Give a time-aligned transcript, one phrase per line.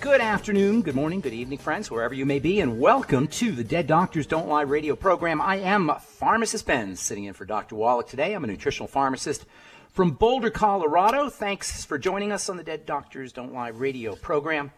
[0.00, 3.62] Good afternoon, good morning, good evening, friends, wherever you may be, and welcome to the
[3.62, 5.42] Dead Doctors Don't Lie radio program.
[5.42, 7.76] I am Pharmacist Ben, sitting in for Dr.
[7.76, 8.32] Wallach today.
[8.32, 9.44] I'm a nutritional pharmacist
[9.92, 11.28] from Boulder, Colorado.
[11.28, 14.72] Thanks for joining us on the Dead Doctors Don't Lie radio program.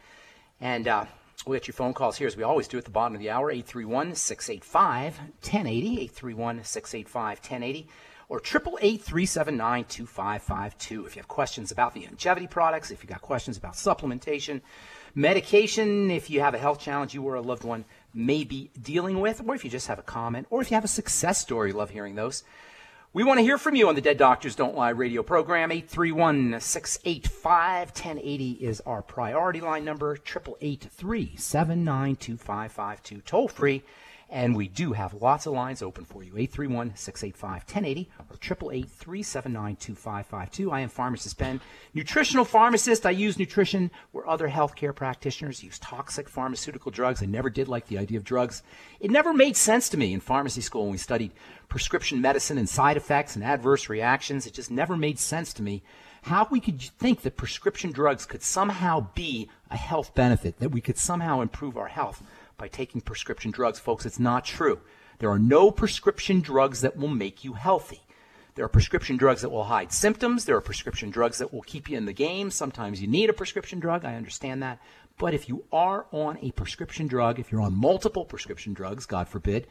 [0.61, 1.05] And uh,
[1.47, 3.31] We'll get your phone calls here as we always do at the bottom of the
[3.31, 7.89] hour 831 685 1080, 831 685 1080,
[8.29, 11.07] or 888 379 2552.
[11.07, 14.61] If you have questions about the Youngevity products, if you've got questions about supplementation,
[15.15, 19.21] medication, if you have a health challenge you or a loved one may be dealing
[19.21, 21.73] with, or if you just have a comment, or if you have a success story,
[21.73, 22.45] love hearing those.
[23.15, 25.71] We want to hear from you on the Dead Doctors Don't Lie radio program.
[25.71, 30.15] 831 685 1080 is our priority line number.
[30.15, 33.21] 888 79 2552.
[33.21, 33.83] Toll free
[34.33, 38.91] and we do have lots of lines open for you 831 685 1080 or 888
[38.91, 40.73] 379 2552.
[40.73, 41.61] I am Pharmacist Ben,
[41.93, 43.05] nutritional pharmacist.
[43.05, 47.23] I use nutrition where other healthcare practitioners use toxic pharmaceutical drugs.
[47.23, 48.63] I never did like the idea of drugs.
[49.01, 51.33] It never made sense to me in pharmacy school when we studied
[51.69, 54.47] prescription medicine and side effects and adverse reactions.
[54.47, 55.83] It just never made sense to me
[56.23, 60.81] how we could think that prescription drugs could somehow be a health benefit, that we
[60.81, 62.23] could somehow improve our health
[62.63, 63.81] by taking prescription drugs.
[63.81, 64.79] Folks, it's not true.
[65.19, 68.03] There are no prescription drugs that will make you healthy.
[68.55, 70.45] There are prescription drugs that will hide symptoms.
[70.45, 72.53] There are prescription drugs that will keep you in the game.
[72.53, 74.05] Sometimes you need a prescription drug.
[74.05, 74.79] I understand that.
[75.19, 79.27] But if you are on a prescription drug, if you're on multiple prescription drugs, God
[79.27, 79.67] forbid,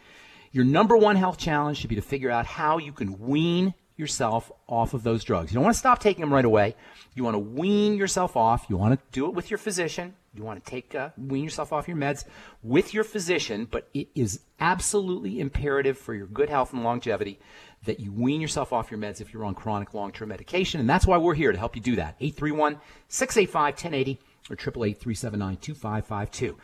[0.52, 4.52] your number one health challenge should be to figure out how you can wean yourself
[4.68, 5.52] off of those drugs.
[5.52, 6.75] You don't want to stop taking them right away.
[7.13, 8.66] You want to wean yourself off.
[8.69, 10.16] You want to do it with your physician.
[10.34, 12.24] You want to take uh, wean yourself off your meds
[12.63, 17.38] with your physician, but it is absolutely imperative for your good health and longevity
[17.85, 21.06] that you wean yourself off your meds if you're on chronic long-term medication, and that's
[21.06, 22.18] why we're here to help you do that.
[22.22, 24.19] 831-685-1080
[24.50, 26.56] or 888-379-2552.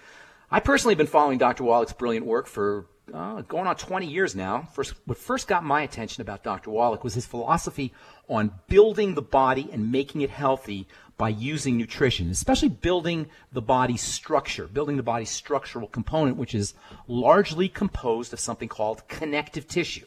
[0.49, 1.65] I personally have been following Dr.
[1.65, 4.67] Wallach's brilliant work for uh, going on 20 years now.
[4.73, 6.71] First, what first got my attention about Dr.
[6.71, 7.93] Wallach was his philosophy
[8.27, 10.87] on building the body and making it healthy
[11.17, 16.73] by using nutrition, especially building the body's structure, building the body's structural component, which is
[17.07, 20.05] largely composed of something called connective tissue.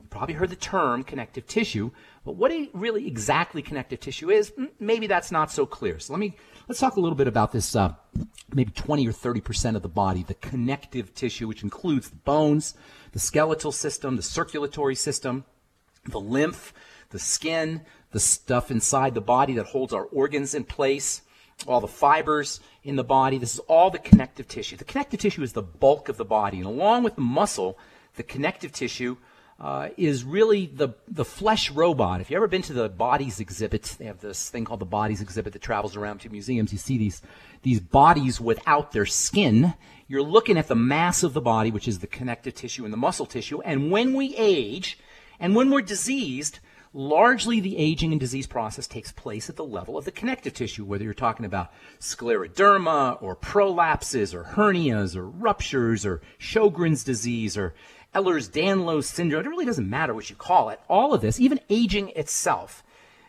[0.00, 1.90] You probably heard the term connective tissue,
[2.24, 5.98] but what really exactly connective tissue is, maybe that's not so clear.
[5.98, 6.36] So let me
[6.68, 7.74] let's talk a little bit about this.
[7.74, 7.94] Uh,
[8.54, 12.74] maybe 20 or 30 percent of the body, the connective tissue, which includes the bones,
[13.12, 15.44] the skeletal system, the circulatory system,
[16.06, 16.72] the lymph,
[17.10, 21.22] the skin, the stuff inside the body that holds our organs in place,
[21.66, 23.38] all the fibers in the body.
[23.38, 24.76] This is all the connective tissue.
[24.76, 27.78] The connective tissue is the bulk of the body, and along with the muscle,
[28.16, 29.16] the connective tissue
[29.60, 32.20] uh, is really the the flesh robot.
[32.20, 35.20] If you've ever been to the bodies exhibit, they have this thing called the bodies
[35.20, 36.72] exhibit that travels around to museums.
[36.72, 37.22] You see these
[37.62, 39.74] these bodies without their skin.
[40.06, 42.98] You're looking at the mass of the body, which is the connective tissue and the
[42.98, 43.60] muscle tissue.
[43.62, 44.98] And when we age,
[45.40, 46.60] and when we're diseased,
[46.94, 50.84] largely the aging and disease process takes place at the level of the connective tissue,
[50.84, 57.74] whether you're talking about scleroderma or prolapses or hernias or ruptures or Sjogren's disease or
[58.18, 59.46] Ehlers-Danlos syndrome.
[59.46, 60.80] It really doesn't matter what you call it.
[60.88, 62.82] All of this, even aging itself,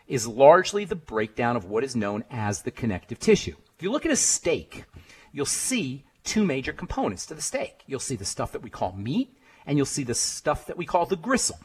[0.08, 3.54] is largely the breakdown of what is known as the connective tissue.
[3.76, 4.84] If you look at a steak,
[5.32, 7.82] you'll see two major components to the steak.
[7.86, 10.86] You'll see the stuff that we call meat, and you'll see the stuff that we
[10.86, 11.58] call the gristle.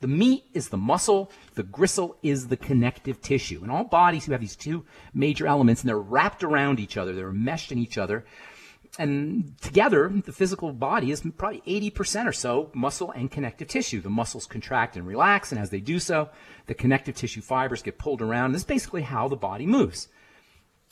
[0.00, 3.62] The meat is the muscle, the gristle is the connective tissue.
[3.62, 7.12] In all bodies, you have these two major elements, and they're wrapped around each other,
[7.14, 8.24] they're meshed in each other.
[8.98, 14.02] And together, the physical body is probably 80% or so muscle and connective tissue.
[14.02, 16.28] The muscles contract and relax, and as they do so,
[16.66, 18.52] the connective tissue fibers get pulled around.
[18.52, 20.08] This is basically how the body moves.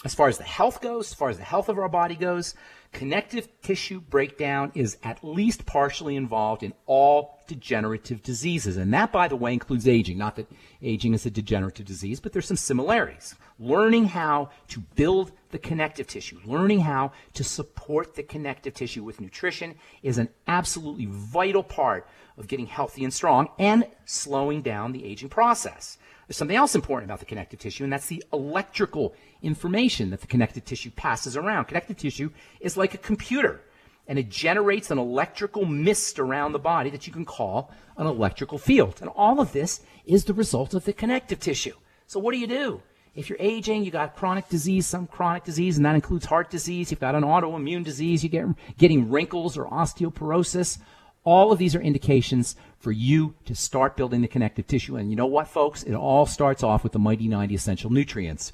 [0.03, 2.55] As far as the health goes, as far as the health of our body goes,
[2.93, 8.77] connective tissue breakdown is at least partially involved in all degenerative diseases.
[8.77, 10.17] And that, by the way, includes aging.
[10.17, 10.49] Not that
[10.81, 13.35] aging is a degenerative disease, but there's some similarities.
[13.59, 19.21] Learning how to build the connective tissue, learning how to support the connective tissue with
[19.21, 19.75] nutrition
[20.05, 22.07] is an absolutely vital part
[22.39, 25.99] of getting healthy and strong and slowing down the aging process.
[26.29, 29.13] there's something else important about the connective tissue, and that's the electrical
[29.43, 31.65] information that the connective tissue passes around.
[31.65, 32.31] Connective tissue
[32.61, 33.61] is like a computer,
[34.11, 38.59] and it generates an electrical mist around the body that you can call an electrical
[38.59, 38.99] field.
[39.01, 41.75] And all of this is the result of the connective tissue.
[42.09, 42.83] So what do you do?
[43.15, 46.91] If you're aging, you got chronic disease, some chronic disease, and that includes heart disease.
[46.91, 48.25] You've got an autoimmune disease.
[48.25, 48.47] You get
[48.77, 50.79] getting wrinkles or osteoporosis.
[51.23, 54.97] All of these are indications for you to start building the connective tissue.
[54.97, 55.85] And you know what, folks?
[55.85, 58.51] It all starts off with the Mighty 90 essential nutrients,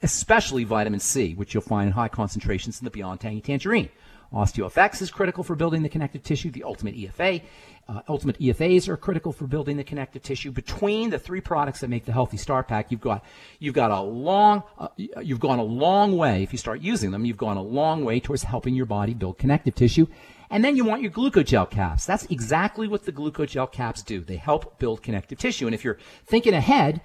[0.00, 3.88] especially vitamin C, which you'll find in high concentrations in the Beyond Tangy Tangerine.
[4.32, 6.50] OsteoFX is critical for building the connective tissue.
[6.50, 7.42] The Ultimate EFA,
[7.88, 10.50] uh, Ultimate EFAs are critical for building the connective tissue.
[10.50, 13.24] Between the three products that make the Healthy Start Pack, you've got
[13.58, 16.42] you've got a long uh, you've gone a long way.
[16.42, 19.38] If you start using them, you've gone a long way towards helping your body build
[19.38, 20.06] connective tissue.
[20.50, 22.04] And then you want your glucogel caps.
[22.04, 24.20] That's exactly what the glucogel caps do.
[24.20, 25.66] They help build connective tissue.
[25.66, 27.00] And if you're thinking ahead,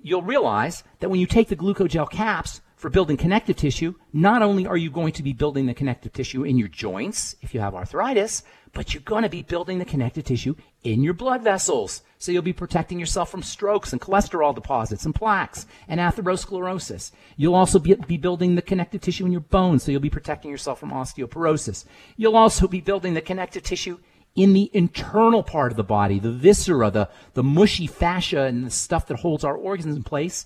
[0.00, 4.66] you'll realize that when you take the glucogel caps for building connective tissue, not only
[4.66, 7.74] are you going to be building the connective tissue in your joints if you have
[7.74, 8.42] arthritis,
[8.74, 12.02] but you're going to be building the connective tissue in your blood vessels.
[12.18, 17.10] So you'll be protecting yourself from strokes and cholesterol deposits and plaques and atherosclerosis.
[17.38, 19.82] You'll also be, be, building the connective tissue in your bones.
[19.82, 21.86] So you'll be protecting yourself from osteoporosis.
[22.18, 23.98] You'll also be building the connective tissue
[24.34, 28.70] in the internal part of the body, the viscera, the, the mushy fascia and the
[28.70, 30.44] stuff that holds our organs in place.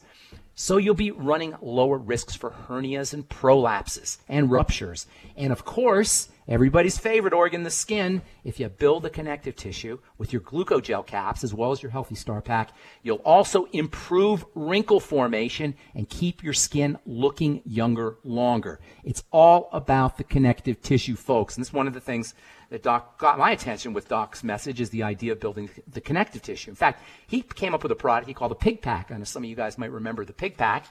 [0.60, 5.06] So you'll be running lower risks for hernias and prolapses and ruptures.
[5.36, 8.22] And of course, Everybody's favorite organ, the skin.
[8.42, 12.14] If you build the connective tissue with your glucogel caps as well as your healthy
[12.14, 12.70] start pack,
[13.02, 18.80] you'll also improve wrinkle formation and keep your skin looking younger longer.
[19.04, 21.56] It's all about the connective tissue, folks.
[21.56, 22.34] And is one of the things
[22.70, 26.40] that Doc got my attention with Doc's message is the idea of building the connective
[26.40, 26.70] tissue.
[26.70, 29.10] In fact, he came up with a product he called the Pig Pack.
[29.10, 30.86] I know some of you guys might remember the Pig Pack,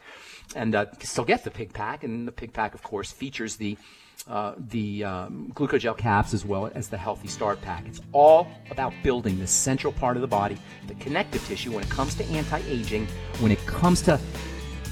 [0.55, 2.03] and uh, still get the Pig Pack.
[2.03, 3.75] And the Pig Pack, of course, features the
[4.29, 7.85] uh, the um, glucogel caps as well as the healthy start pack.
[7.87, 10.57] It's all about building the central part of the body,
[10.87, 13.07] the connective tissue, when it comes to anti aging,
[13.39, 14.19] when it comes to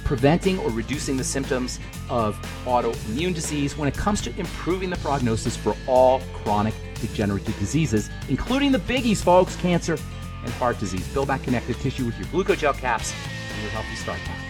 [0.06, 1.80] preventing or reducing the symptoms
[2.10, 2.36] of
[2.66, 8.72] autoimmune disease, when it comes to improving the prognosis for all chronic degenerative diseases, including
[8.72, 9.98] the biggies, folks cancer
[10.44, 11.06] and heart disease.
[11.10, 13.14] Build that connective tissue with your glucogel caps
[13.54, 14.44] and your healthy start pack.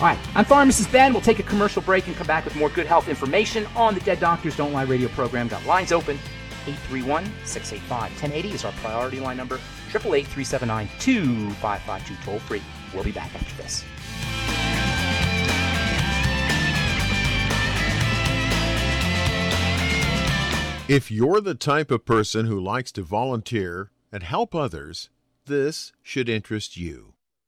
[0.00, 1.12] All right, I'm Pharmacist Ben.
[1.12, 4.00] We'll take a commercial break and come back with more good health information on the
[4.00, 5.46] Dead Doctors Don't Lie radio program.
[5.46, 6.18] Got lines open.
[6.66, 9.60] 831 685 1080 is our priority line number.
[9.90, 12.62] 888 379 2552 toll free.
[12.92, 13.84] We'll be back after this.
[20.88, 25.08] If you're the type of person who likes to volunteer and help others,
[25.46, 27.13] this should interest you.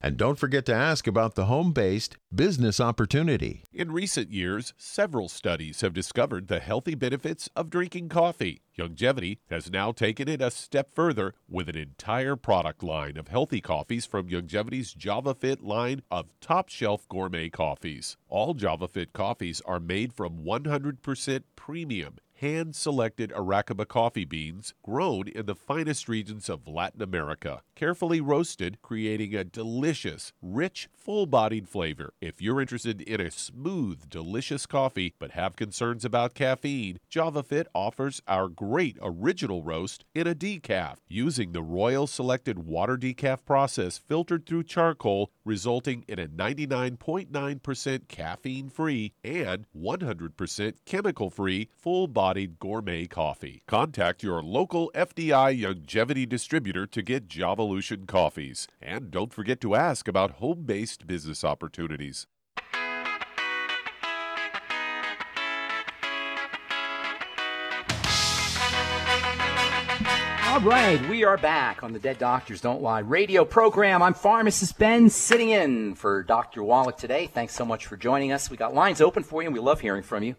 [0.00, 3.64] And don't forget to ask about the home based business opportunity.
[3.72, 8.62] In recent years, several studies have discovered the healthy benefits of drinking coffee.
[8.78, 13.60] Youngevity has now taken it a step further with an entire product line of healthy
[13.60, 18.16] coffees from Youngevity's JavaFit line of top shelf gourmet coffees.
[18.28, 25.46] All JavaFit coffees are made from 100% premium hand selected Arabica coffee beans grown in
[25.46, 32.12] the finest regions of Latin America, carefully roasted, creating a delicious, rich, full bodied flavor.
[32.20, 38.22] If you're interested in a smooth, delicious coffee but have concerns about caffeine, JavaFit offers
[38.28, 44.46] our great original roast in a decaf using the Royal Selected Water Decaf process filtered
[44.46, 53.06] through charcoal, resulting in a 99.9% caffeine free and 100% chemical free full bodied gourmet
[53.06, 53.62] coffee.
[53.66, 58.68] Contact your local FDI Youngevity distributor to get Javalution coffees.
[58.80, 62.26] And don't forget to ask about home based business opportunities.
[70.58, 74.02] All right, we are back on the Dead Doctors Don't Lie radio program.
[74.02, 76.64] I'm pharmacist Ben sitting in for Dr.
[76.64, 77.28] Wallach today.
[77.28, 78.50] Thanks so much for joining us.
[78.50, 80.34] We got lines open for you, and we love hearing from you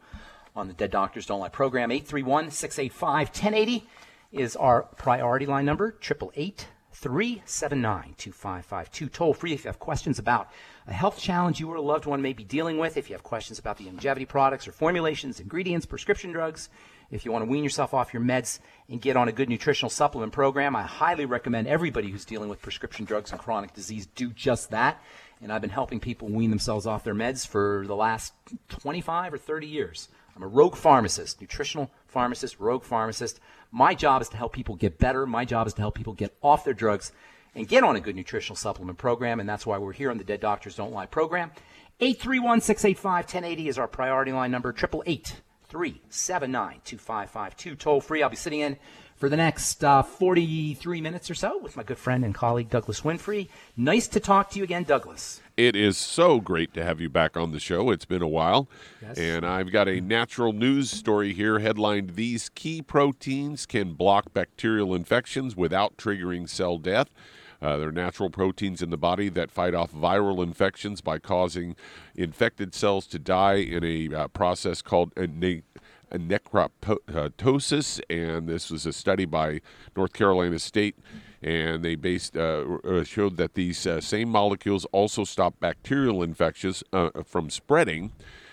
[0.58, 1.90] on the Dead Doctors Don't Lie program.
[1.90, 3.88] 831 685 1080
[4.34, 9.08] is our priority line number, 888 379 2552.
[9.08, 10.52] Toll free if you have questions about
[10.86, 13.24] a health challenge you or a loved one may be dealing with, if you have
[13.24, 16.68] questions about the Youngevity products or formulations, ingredients, prescription drugs
[17.12, 19.90] if you want to wean yourself off your meds and get on a good nutritional
[19.90, 24.32] supplement program, I highly recommend everybody who's dealing with prescription drugs and chronic disease do
[24.32, 25.02] just that.
[25.42, 28.34] And I've been helping people wean themselves off their meds for the last
[28.68, 30.10] 25 or 30 years.
[30.36, 33.40] I'm a rogue pharmacist, nutritional pharmacist, rogue pharmacist.
[33.72, 35.26] My job is to help people get better.
[35.26, 37.12] My job is to help people get off their drugs
[37.56, 39.40] and get on a good nutritional supplement program.
[39.40, 41.52] And that's why we're here on the Dead Doctors Don't Lie program.
[42.00, 47.76] 831 685 1080 is our priority line number, 888 379 2552.
[47.76, 48.24] Toll free.
[48.24, 48.78] I'll be sitting in
[49.16, 53.02] for the next uh, 43 minutes or so with my good friend and colleague Douglas
[53.02, 53.50] Winfrey.
[53.78, 55.42] Nice to talk to you again, Douglas.
[55.58, 57.92] It is so great to have you back on the show.
[57.92, 58.70] It's been a while.
[59.02, 59.18] Yes.
[59.18, 64.96] And I've got a natural news story here headlined These key proteins can block bacterial
[64.96, 67.10] infections without triggering cell death.
[67.62, 71.76] Uh, they're natural proteins in the body that fight off viral infections by causing
[72.16, 75.28] infected cells to die in a uh, process called a
[76.14, 78.00] necroptosis.
[78.10, 79.60] And this was a study by
[79.96, 80.96] North Carolina State.
[81.42, 86.84] And they based uh, uh showed that these uh, same molecules also stop bacterial infections
[86.92, 88.12] uh, from spreading.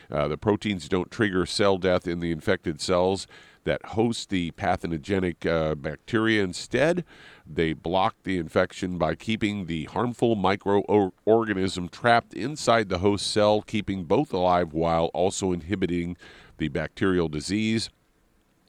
[0.09, 3.27] the proteins don't trigger cell death in the infected cells
[3.67, 6.43] that host the pathogenic bacteria.
[6.43, 7.05] Instead,
[7.47, 14.05] they block the infection by keeping the harmful microorganism trapped inside the host cell, keeping
[14.05, 16.17] both alive while also inhibiting
[16.59, 17.91] the bacterial disease.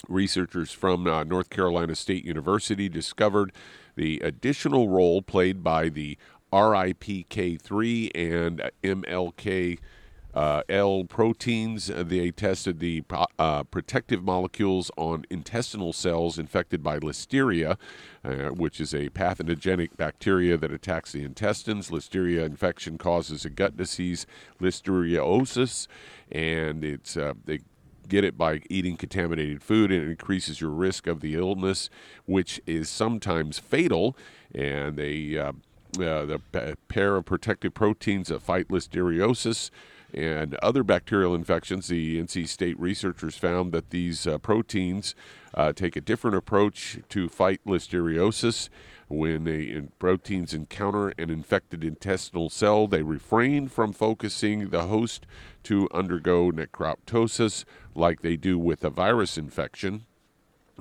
[0.07, 3.51] Researchers from uh, North Carolina State University discovered
[3.95, 6.17] the additional role played by the
[6.53, 9.79] RIPK3 and MLK
[10.37, 11.89] uh, L proteins.
[11.89, 13.03] Uh, they tested the
[13.39, 17.75] uh, protective molecules on intestinal cells infected by listeria,
[18.23, 21.89] uh, which is a pathogenic bacteria that attacks the intestines.
[21.89, 24.27] Listeria infection causes a gut disease,
[24.61, 25.87] listeriosis,
[26.31, 27.59] and it's uh, they
[28.07, 31.89] get it by eating contaminated food and it increases your risk of the illness,
[32.25, 34.15] which is sometimes fatal.
[34.53, 35.53] And they uh,
[35.93, 39.71] the pair of protective proteins that fight listeriosis
[40.13, 45.15] and other bacterial infections, the NC State researchers found that these uh, proteins
[45.53, 48.69] uh, take a different approach to fight listeriosis.
[49.09, 55.25] When the proteins encounter an infected intestinal cell, they refrain from focusing the host
[55.63, 57.63] to undergo necroptosis
[57.95, 60.05] like they do with a virus infection.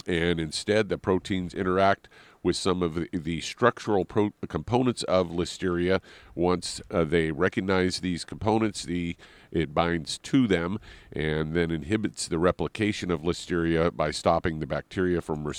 [0.07, 2.09] And instead, the proteins interact
[2.43, 6.01] with some of the, the structural pro- components of listeria.
[6.35, 9.17] Once uh, they recognize these components, the
[9.51, 10.79] it binds to them
[11.13, 15.51] and then inhibits the replication of listeria by stopping the bacteria from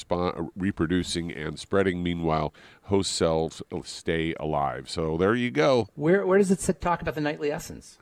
[0.55, 2.03] reproducing and spreading.
[2.03, 2.53] Meanwhile,
[2.83, 4.89] host cells stay alive.
[4.89, 5.87] So there you go.
[5.95, 7.97] Where where does it talk about the nightly essence?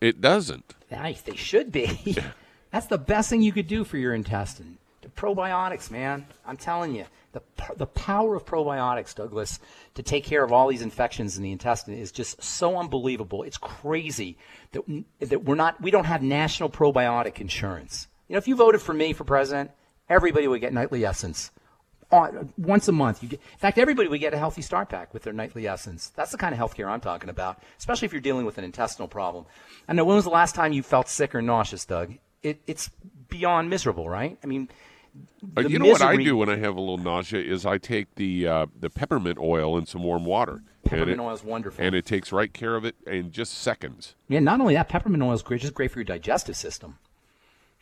[0.00, 0.74] It doesn't.
[0.90, 1.22] Nice.
[1.22, 2.16] They should be.
[2.70, 4.78] That's the best thing you could do for your intestine.
[5.16, 6.26] Probiotics, man.
[6.46, 7.42] I'm telling you the,
[7.76, 9.58] the power of probiotics, Douglas,
[9.94, 13.42] to take care of all these infections in the intestine is just so unbelievable.
[13.42, 14.36] It's crazy
[14.72, 18.08] that, that we're not, we don't have national probiotic insurance.
[18.28, 19.70] You know, if you voted for me for president,
[20.08, 21.50] everybody would get nightly essence.
[22.12, 23.22] On, once a month.
[23.22, 26.12] You get, in fact, everybody would get a healthy start pack with their nightly essence.
[26.14, 29.08] That's the kind of healthcare I'm talking about, especially if you're dealing with an intestinal
[29.08, 29.44] problem.
[29.88, 32.14] I know when was the last time you felt sick or nauseous, Doug?
[32.44, 32.90] It, it's
[33.28, 34.38] beyond miserable, right?
[34.44, 34.74] I mean, uh,
[35.56, 35.90] you know misery.
[35.90, 38.90] what I do when I have a little nausea is I take the uh, the
[38.90, 40.62] peppermint oil in some warm water.
[40.84, 44.14] Peppermint oil is wonderful, and it takes right care of it in just seconds.
[44.28, 46.98] Yeah, not only that, peppermint oil is great, just great for your digestive system.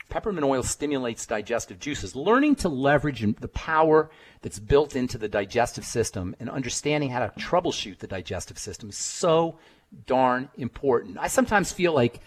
[0.08, 2.14] Peppermint oil stimulates digestive juices.
[2.14, 4.10] Learning to leverage the power
[4.42, 8.98] that's built into the digestive system and understanding how to troubleshoot the digestive system is
[8.98, 9.58] so
[10.06, 11.18] darn important.
[11.18, 12.20] I sometimes feel like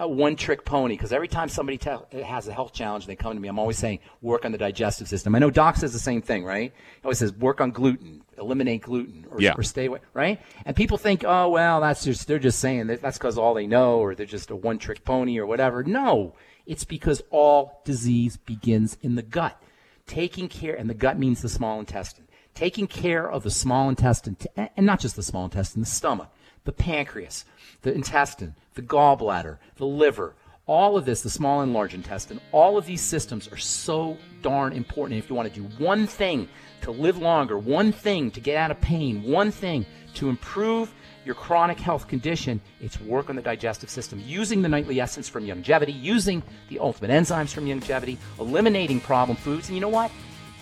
[0.00, 3.16] a one trick pony because every time somebody te- has a health challenge and they
[3.16, 5.34] come to me, I'm always saying work on the digestive system.
[5.34, 6.72] I know Doc says the same thing, right?
[6.72, 9.52] He always says work on gluten, eliminate gluten, or, yeah.
[9.56, 10.40] or stay away, right?
[10.64, 13.66] And people think, oh well, that's just they're just saying that that's because all they
[13.66, 15.84] know, or they're just a one trick pony, or whatever.
[15.84, 16.34] No,
[16.66, 19.62] it's because all disease begins in the gut.
[20.06, 22.26] Taking care, and the gut means the small intestine.
[22.54, 26.30] Taking care of the small intestine, and not just the small intestine, the stomach,
[26.64, 27.44] the pancreas,
[27.82, 30.34] the intestine, the gallbladder, the liver,
[30.66, 34.72] all of this, the small and large intestine, all of these systems are so darn
[34.72, 35.18] important.
[35.18, 36.48] if you want to do one thing
[36.82, 41.34] to live longer, one thing to get out of pain, one thing to improve your
[41.34, 46.00] chronic health condition, it's work on the digestive system using the nightly essence from Youngevity,
[46.00, 49.68] using the ultimate enzymes from Youngevity, eliminating problem foods.
[49.68, 50.10] And you know what?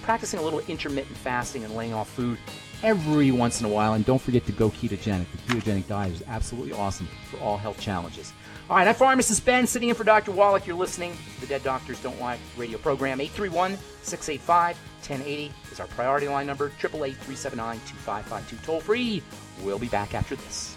[0.02, 2.38] Practicing a little intermittent fasting and laying off food
[2.82, 3.94] every once in a while.
[3.94, 5.26] And don't forget to go ketogenic.
[5.30, 8.32] The ketogenic diet is absolutely awesome for all health challenges.
[8.70, 10.30] All right, I'm pharmacist Ben, sitting in for Dr.
[10.30, 10.66] Wallach.
[10.66, 13.20] You're listening to the Dead Doctors Don't Lie radio program.
[13.20, 14.76] 831 685
[15.08, 16.66] 1080 is our priority line number.
[16.66, 18.66] 888 379 2552.
[18.66, 19.22] Toll free.
[19.62, 20.76] We'll be back after this.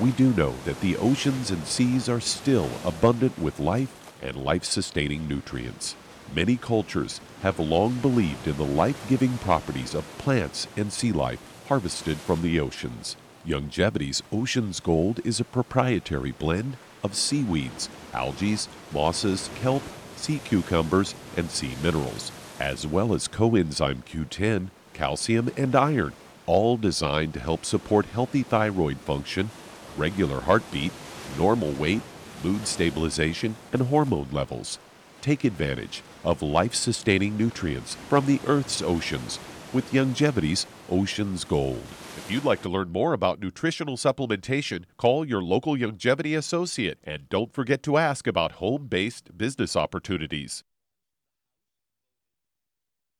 [0.00, 4.64] we do know that the oceans and seas are still abundant with life and life
[4.64, 5.94] sustaining nutrients.
[6.34, 11.38] Many cultures have long believed in the life giving properties of plants and sea life
[11.68, 13.16] harvested from the oceans.
[13.46, 18.56] Youngevity's Ocean's Gold is a proprietary blend of seaweeds, algae,
[18.92, 19.82] mosses, kelp,
[20.16, 26.14] sea cucumbers, and sea minerals, as well as coenzyme Q10, calcium, and iron,
[26.46, 29.50] all designed to help support healthy thyroid function
[29.96, 30.92] regular heartbeat,
[31.38, 32.02] normal weight,
[32.42, 34.78] mood stabilization, and hormone levels.
[35.20, 39.38] Take advantage of life sustaining nutrients from the Earth's oceans
[39.72, 41.82] with Youngevity's Ocean's Gold.
[42.16, 47.28] If you'd like to learn more about nutritional supplementation, call your local Youngevity associate and
[47.28, 50.62] don't forget to ask about home based business opportunities.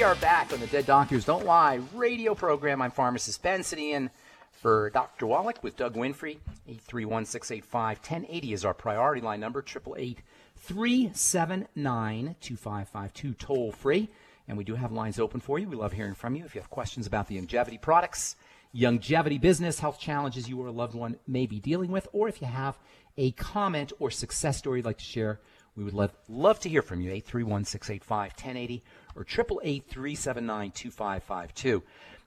[0.00, 2.80] We are back on the Dead Doctors Don't Lie radio program.
[2.80, 4.10] I'm pharmacist Ben sitting in
[4.50, 5.26] for Dr.
[5.26, 6.38] Wallach with Doug Winfrey.
[6.66, 10.22] 831 685 1080 is our priority line number, 888
[10.56, 14.08] 379 2552, toll free.
[14.48, 15.68] And we do have lines open for you.
[15.68, 16.46] We love hearing from you.
[16.46, 18.36] If you have questions about the Youngevity products,
[18.74, 22.40] Youngevity business, health challenges you or a loved one may be dealing with, or if
[22.40, 22.78] you have
[23.18, 25.40] a comment or success story you'd like to share,
[25.76, 27.10] we would love, love to hear from you.
[27.10, 28.82] 831 685 1080
[29.16, 29.96] or 888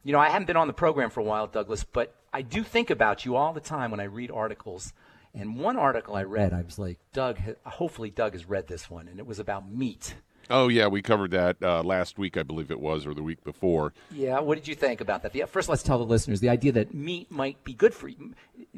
[0.06, 2.64] You know, I haven't been on the program for a while, Douglas, but I do
[2.64, 4.94] think about you all the time when I read articles.
[5.34, 9.08] And one article I read, I was like, Doug, hopefully Doug has read this one,
[9.08, 10.16] and it was about meat.
[10.50, 13.44] Oh yeah, we covered that uh, last week, I believe it was, or the week
[13.44, 13.94] before.
[14.12, 15.34] Yeah, what did you think about that?
[15.34, 18.34] The, first, let's tell the listeners the idea that meat might be good for you.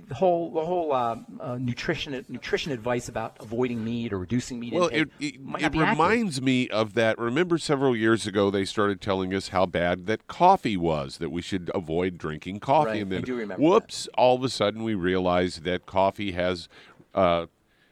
[0.08, 4.74] The whole, the whole uh, uh, nutrition nutrition advice about avoiding meat or reducing meat
[4.74, 5.90] Well, it, it, it be accurate.
[5.90, 7.18] reminds me of that.
[7.18, 11.42] Remember, several years ago, they started telling us how bad that coffee was, that we
[11.42, 12.90] should avoid drinking coffee.
[12.90, 13.62] Right, and then, do remember that.
[13.62, 16.70] whoops, all of a sudden we realized that coffee has
[17.14, 17.48] uh,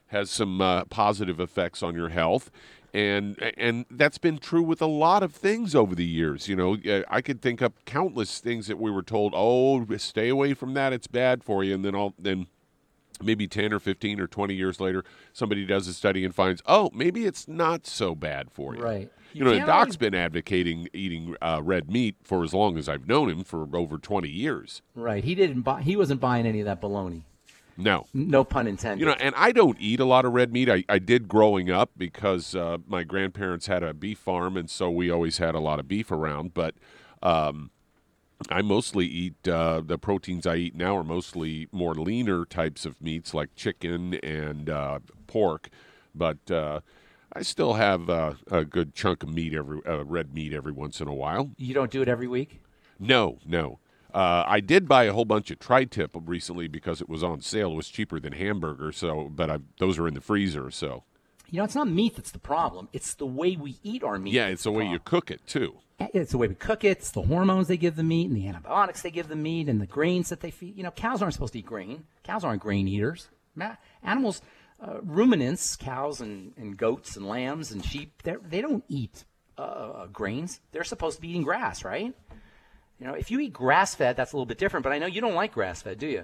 [0.08, 2.52] has some uh, positive effects on your health.
[2.94, 6.48] And and that's been true with a lot of things over the years.
[6.48, 10.30] You know, Uh, I could think of countless things that we were told, "Oh, stay
[10.30, 12.46] away from that; it's bad for you." And then all then
[13.22, 16.90] maybe 10 or 15 or 20 years later, somebody does a study and finds, oh,
[16.94, 18.82] maybe it's not so bad for you.
[18.84, 19.10] Right.
[19.32, 22.54] You, You know, and can't Doc's always- been advocating eating uh, red meat for as
[22.54, 24.82] long as I've known him for over 20 years.
[24.94, 25.24] Right.
[25.24, 25.82] He didn't buy.
[25.84, 27.22] He wasn't buying any of that baloney.
[27.78, 28.06] No.
[28.14, 29.00] No pun intended.
[29.00, 30.70] You know, and I don't eat a lot of red meat.
[30.70, 34.90] I, I did growing up because uh, my grandparents had a beef farm, and so
[34.90, 36.54] we always had a lot of beef around.
[36.54, 36.76] But
[37.24, 37.72] um,
[38.50, 43.02] I mostly eat uh, the proteins I eat now are mostly more leaner types of
[43.02, 45.70] meats like chicken and uh, pork.
[46.14, 46.82] But uh,
[47.34, 51.02] I still have uh, a good chunk of meat every uh, red meat every once
[51.02, 51.52] in a while.
[51.58, 52.62] you don't do it every week.
[53.00, 53.80] No, no.
[54.14, 57.72] Uh, I did buy a whole bunch of tri-tip recently because it was on sale.
[57.72, 60.70] It was cheaper than hamburger, so but I, those are in the freezer.
[60.72, 61.04] So
[61.50, 62.90] You know, it's not meat that's the problem.
[62.94, 64.34] It's the way we eat our meat.
[64.34, 65.78] yeah, it's the way you cook it too.
[66.00, 66.90] It's the way we cook it.
[66.98, 69.80] It's the hormones they give the meat and the antibiotics they give the meat and
[69.80, 70.76] the grains that they feed.
[70.76, 72.04] You know, cows aren't supposed to eat grain.
[72.24, 73.30] Cows aren't grain eaters.
[74.04, 74.42] Animals,
[74.82, 79.24] uh, ruminants, cows and, and goats and lambs and sheep, they don't eat
[79.58, 80.60] uh, grains.
[80.72, 82.14] They're supposed to be eating grass, right?
[83.04, 84.86] You know, if you eat grass fed, that's a little bit different.
[84.86, 86.24] But I know you don't like grass fed, do you?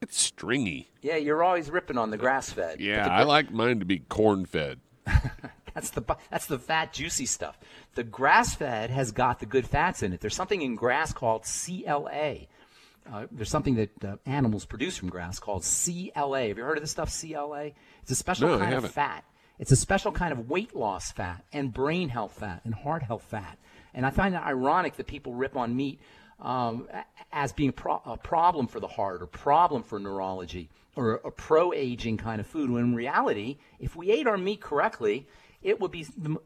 [0.00, 0.90] It's stringy.
[1.02, 2.80] Yeah, you're always ripping on the grass fed.
[2.80, 4.78] Yeah, I like mine to be corn fed.
[5.74, 7.56] That's the that's the fat, juicy stuff.
[7.94, 10.20] The grass fed has got the good fats in it.
[10.20, 12.46] There's something in grass called CLA.
[13.12, 16.48] Uh, there's something that uh, animals produce from grass called CLA.
[16.48, 17.16] Have you heard of this stuff?
[17.20, 17.70] CLA.
[18.02, 19.24] It's a special No, kind of fat.
[19.60, 23.24] It's a special kind of weight loss fat and brain health fat and heart health
[23.28, 23.56] fat.
[23.98, 25.98] And I find it ironic that people rip on meat
[26.38, 26.86] um,
[27.32, 31.72] as being pro- a problem for the heart or problem for neurology or a pro
[31.72, 32.70] aging kind of food.
[32.70, 35.26] When in reality, if we ate our meat correctly,
[35.62, 36.36] it would be the,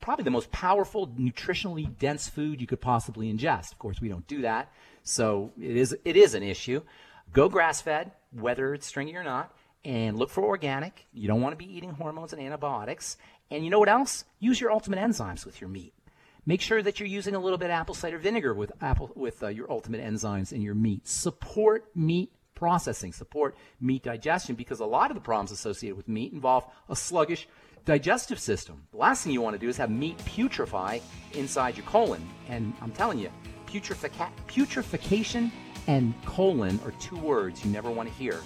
[0.00, 3.72] probably the most powerful, nutritionally dense food you could possibly ingest.
[3.72, 6.82] Of course, we don't do that, so it is it is an issue.
[7.32, 9.52] Go grass fed, whether it's stringy or not,
[9.84, 11.08] and look for organic.
[11.12, 13.16] You don't want to be eating hormones and antibiotics.
[13.50, 14.24] And you know what else?
[14.38, 15.92] Use your ultimate enzymes with your meat.
[16.46, 19.42] Make sure that you're using a little bit of apple cider vinegar with apple with
[19.42, 21.06] uh, your ultimate enzymes in your meat.
[21.06, 26.32] Support meat processing, support meat digestion because a lot of the problems associated with meat
[26.32, 27.46] involve a sluggish
[27.84, 28.86] digestive system.
[28.90, 31.00] The last thing you want to do is have meat putrefy
[31.32, 32.26] inside your colon.
[32.48, 33.30] And I'm telling you,
[33.66, 35.50] putrefica- putrefaction
[35.86, 38.40] and colon are two words you never want to hear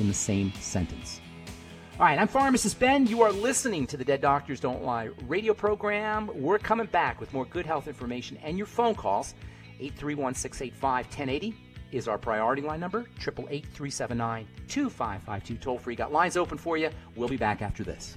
[0.00, 1.20] in the same sentence.
[1.98, 3.08] All right, I'm Pharmacist Ben.
[3.08, 6.30] You are listening to the Dead Doctors Don't Lie radio program.
[6.32, 9.34] We're coming back with more good health information and your phone calls.
[9.80, 11.54] 831 685 1080
[11.90, 13.00] is our priority line number.
[13.20, 15.60] 888 379 2552.
[15.60, 15.96] Toll free.
[15.96, 16.90] Got lines open for you.
[17.16, 18.16] We'll be back after this.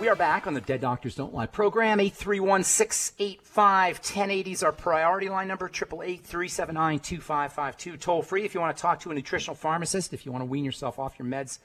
[0.00, 1.98] we are back on the Dead Doctors Don't Lie program.
[1.98, 5.66] 831 685 1080 is our priority line number.
[5.66, 7.96] 888 379 2552.
[7.96, 10.46] Toll free if you want to talk to a nutritional pharmacist, if you want to
[10.46, 11.58] wean yourself off your meds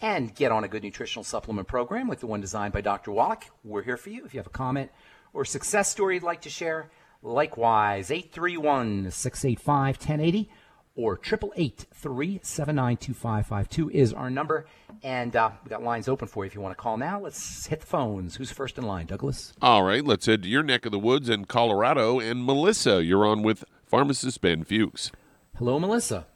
[0.00, 3.12] and get on a good nutritional supplement program like the one designed by Dr.
[3.12, 3.44] Wallach.
[3.62, 4.24] We're here for you.
[4.24, 4.90] If you have a comment
[5.32, 6.90] or success story you'd like to share,
[7.22, 10.50] likewise, 831 685 1080
[10.98, 14.66] or 888-379-2552 is our number.
[15.04, 17.20] And uh, we got lines open for you if you want to call now.
[17.20, 18.34] Let's hit the phones.
[18.34, 19.52] Who's first in line, Douglas?
[19.62, 22.18] All right, let's head to your neck of the woods in Colorado.
[22.18, 25.12] And Melissa, you're on with pharmacist Ben Fuchs.
[25.56, 26.26] Hello, Melissa.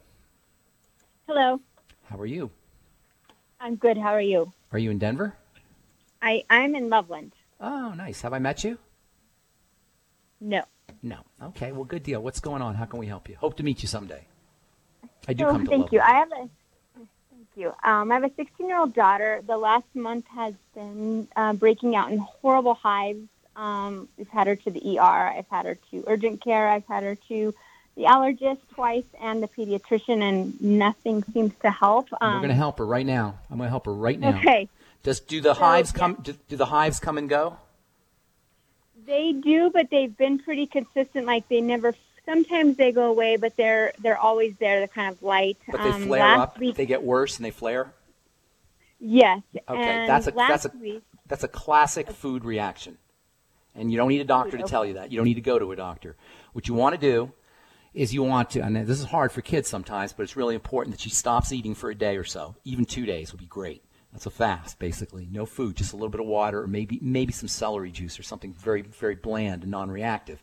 [1.27, 1.59] Hello.
[2.05, 2.49] How are you?
[3.59, 3.97] I'm good.
[3.97, 4.53] How are you?
[4.71, 5.35] Are you in Denver?
[6.21, 7.33] I, I'm in Loveland.
[7.59, 8.21] Oh, nice.
[8.21, 8.77] Have I met you?
[10.39, 10.63] No.
[11.01, 11.17] No.
[11.41, 12.21] Okay, well, good deal.
[12.21, 12.75] What's going on?
[12.75, 13.35] How can we help you?
[13.35, 14.25] Hope to meet you someday.
[15.27, 15.99] I do So, come to thank you.
[15.99, 16.49] I have a
[16.95, 17.73] thank you.
[17.83, 19.41] Um, I have a 16 year old daughter.
[19.45, 23.27] The last month has been uh, breaking out in horrible hives.
[23.55, 25.01] Um, we've had her to the ER.
[25.01, 26.67] I've had her to urgent care.
[26.69, 27.53] I've had her to
[27.95, 32.07] the allergist twice and the pediatrician, and nothing seems to help.
[32.19, 33.37] Um, We're going to help her right now.
[33.51, 34.39] I'm going to help her right now.
[34.39, 34.67] Okay.
[35.03, 36.17] Does do the So, hives come?
[36.23, 37.57] Do, do the hives come and go?
[39.05, 41.25] They do, but they've been pretty consistent.
[41.25, 41.93] Like they never.
[42.25, 44.79] Sometimes they go away, but they're they're always there.
[44.79, 45.57] They're kind of light.
[45.69, 46.57] But they um, flare up.
[46.59, 47.93] Week, They get worse and they flare.
[48.99, 49.41] yes.
[49.67, 51.03] Okay, and that's a that's a week.
[51.27, 52.97] that's a classic food reaction,
[53.75, 55.11] and you don't need a doctor to tell you that.
[55.11, 56.15] You don't need to go to a doctor.
[56.53, 57.33] What you want to do
[57.93, 60.95] is you want to, and this is hard for kids sometimes, but it's really important
[60.95, 62.55] that she stops eating for a day or so.
[62.63, 63.83] Even two days would be great.
[64.13, 65.27] That's a fast, basically.
[65.31, 68.23] No food, just a little bit of water, or maybe maybe some celery juice or
[68.23, 70.41] something very very bland and non-reactive.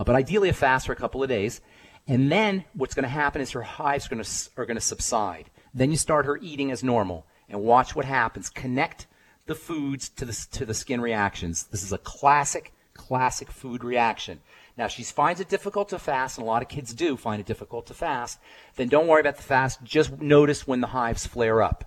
[0.00, 1.60] Uh, but ideally, a fast for a couple of days,
[2.08, 4.80] and then what's going to happen is her hives are going to are going to
[4.80, 5.50] subside.
[5.74, 8.48] Then you start her eating as normal, and watch what happens.
[8.48, 9.06] Connect
[9.44, 11.64] the foods to the to the skin reactions.
[11.64, 14.40] This is a classic classic food reaction.
[14.78, 17.44] Now, she finds it difficult to fast, and a lot of kids do find it
[17.44, 18.38] difficult to fast,
[18.76, 19.82] then don't worry about the fast.
[19.84, 21.84] Just notice when the hives flare up.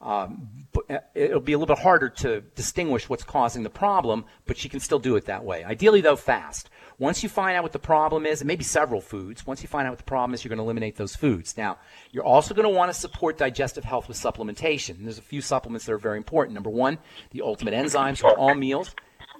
[0.00, 4.56] Um, uh, it'll be a little bit harder to distinguish what's causing the problem, but
[4.56, 5.62] she can still do it that way.
[5.62, 6.68] Ideally, though, fast.
[7.02, 9.88] Once you find out what the problem is, and maybe several foods, once you find
[9.88, 11.56] out what the problem is, you're going to eliminate those foods.
[11.56, 11.78] Now,
[12.12, 14.90] you're also going to want to support digestive health with supplementation.
[14.90, 16.54] And there's a few supplements that are very important.
[16.54, 16.98] Number one,
[17.32, 18.94] the ultimate enzymes for all meals.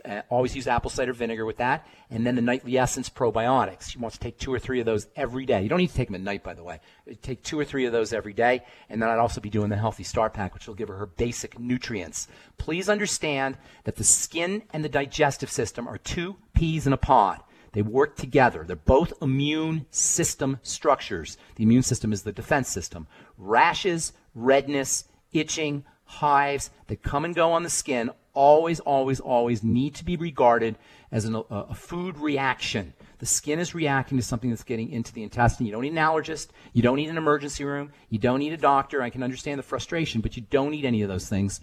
[0.05, 1.87] Uh, always use apple cider vinegar with that.
[2.11, 3.90] And then the nightly essence probiotics.
[3.90, 5.62] She wants to take two or three of those every day.
[5.62, 6.81] You don't need to take them at night, by the way.
[7.22, 8.64] Take two or three of those every day.
[8.90, 11.07] And then I'd also be doing the Healthy Start Pack, which will give her her
[11.07, 12.27] basic nutrients.
[12.59, 17.40] Please understand that the skin and the digestive system are two peas in a pod.
[17.72, 18.64] They work together.
[18.66, 21.38] They're both immune system structures.
[21.56, 23.06] The immune system is the defense system.
[23.38, 29.94] Rashes, redness, itching, hives that come and go on the skin always, always, always need
[29.94, 30.76] to be regarded
[31.11, 32.94] as an, a, a, food reaction.
[33.18, 35.66] The skin is reacting to something that's getting into the intestine.
[35.66, 36.48] You don't need an allergist.
[36.72, 37.92] You don't need an emergency room.
[38.08, 39.02] You don't need a doctor.
[39.02, 41.61] I can understand the frustration, but you don't need any of those things.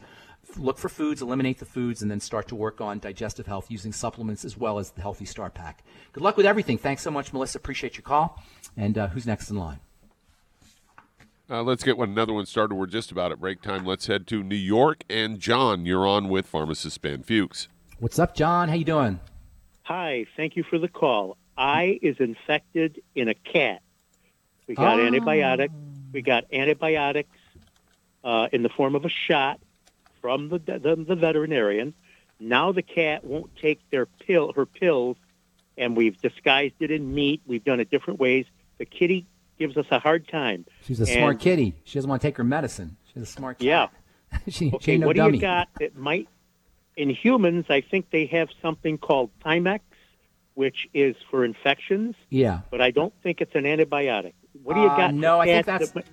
[0.58, 3.92] Look for foods, eliminate the foods, and then start to work on digestive health using
[3.92, 5.84] supplements as well as the Healthy Start Pack.
[6.12, 6.78] Good luck with everything.
[6.78, 7.58] Thanks so much, Melissa.
[7.58, 8.44] Appreciate your call.
[8.76, 9.80] And uh, who's next in line?
[11.50, 12.76] Uh, let's get one another one started.
[12.76, 13.86] We're just about at break time.
[13.86, 15.04] Let's head to New York.
[15.10, 17.68] And John, you're on with pharmacist Ben Fuchs.
[18.00, 18.70] What's up, John?
[18.70, 19.20] How you doing?
[19.84, 20.26] Hi.
[20.38, 21.38] Thank you for the call.
[21.58, 23.82] I is infected in a cat.
[24.68, 25.04] We got oh.
[25.04, 25.70] antibiotic.
[26.14, 27.38] We got antibiotics
[28.24, 29.60] uh, in the form of a shot
[30.22, 31.94] from the, the the veterinarian.
[32.40, 35.18] Now the cat won't take their pill, her pills,
[35.78, 37.42] and we've disguised it in meat.
[37.46, 38.46] We've done it different ways.
[38.78, 39.26] The kitty
[39.58, 40.66] gives us a hard time.
[40.84, 41.76] She's a and, smart kitty.
[41.84, 42.98] She doesn't want to take her medicine.
[43.14, 43.66] She's a smart cat.
[43.66, 43.88] Yeah.
[44.48, 45.32] she, okay, she no what dummy.
[45.32, 46.30] do you got that might?
[46.96, 49.80] In humans, I think they have something called Timex,
[50.54, 52.16] which is for infections.
[52.30, 52.62] Yeah.
[52.72, 54.34] But I don't think it's an antibiotic.
[54.64, 55.14] What do you uh, got?
[55.14, 55.92] No, I think that's.
[55.92, 56.06] That,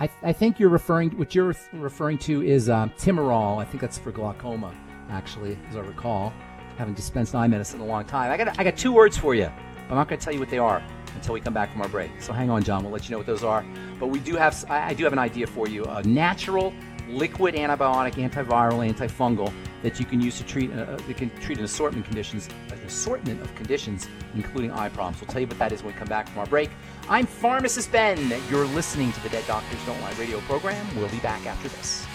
[0.00, 1.10] I, I, think you're referring.
[1.10, 3.58] What you're referring to is um, Timorol.
[3.58, 4.74] I think that's for glaucoma,
[5.08, 6.32] actually, as I recall.
[6.58, 8.32] I haven't dispensed eye medicine in a long time.
[8.32, 8.58] I got.
[8.58, 9.44] I got two words for you.
[9.88, 10.82] I'm not going to tell you what they are
[11.14, 12.10] until we come back from our break.
[12.20, 12.82] So hang on, John.
[12.82, 13.64] We'll let you know what those are.
[14.00, 16.74] But we do have, I do have an idea for you: a natural
[17.08, 19.52] liquid antibiotic, antiviral, antifungal
[19.82, 20.72] that you can use to treat.
[20.72, 25.20] Uh, uh that can treat an assortment conditions, an assortment of conditions, including eye problems.
[25.20, 26.70] We'll tell you what that is when we come back from our break.
[27.06, 28.40] I'm Pharmacist Ben.
[28.48, 30.86] You're listening to the Dead Doctors Don't Lie radio program.
[30.96, 32.06] We'll be back after this.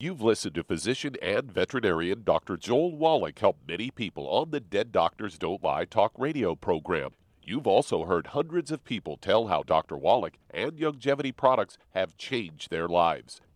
[0.00, 2.56] You've listened to physician and veterinarian Dr.
[2.56, 7.10] Joel Wallach help many people on the Dead Doctors Don't Lie talk radio program.
[7.40, 9.96] You've also heard hundreds of people tell how Dr.
[9.96, 13.40] Wallach and Youngevity products have changed their lives.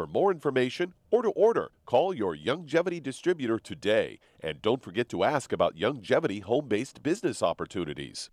[0.00, 4.18] For more information or to order, call your Youngevity distributor today.
[4.42, 8.30] And don't forget to ask about Youngevity home based business opportunities.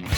[0.00, 0.10] Okay,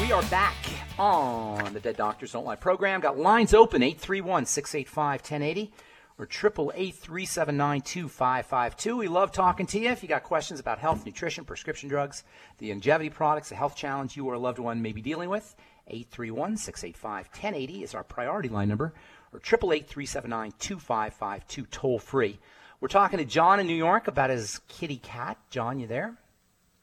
[0.00, 0.56] we are back
[0.98, 3.00] on the Dead Doctors Don't Lie program.
[3.00, 5.72] Got lines open 831 685 1080
[6.20, 8.96] or triple eight three seven nine two five five two.
[8.98, 9.88] We love talking to you.
[9.88, 12.24] If you got questions about health, nutrition, prescription drugs,
[12.58, 15.56] the Youngevity products, the health challenge you or a loved one may be dealing with,
[15.90, 18.92] 831-685-1080 is our priority line number,
[19.32, 22.38] or triple eight three seven nine two five five two toll free.
[22.80, 25.38] We're talking to John in New York about his kitty cat.
[25.50, 26.16] John, you there?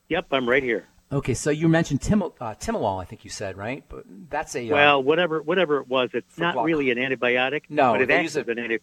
[0.09, 0.85] Yep, I'm right here.
[1.11, 3.83] Okay, so you mentioned timol, uh, timolol, I think you said, right?
[3.87, 6.65] But that's a uh, Well, whatever whatever it was, it's not glaucoma.
[6.65, 7.61] really an antibiotic.
[7.69, 8.79] No, but it acts use as it- an anti-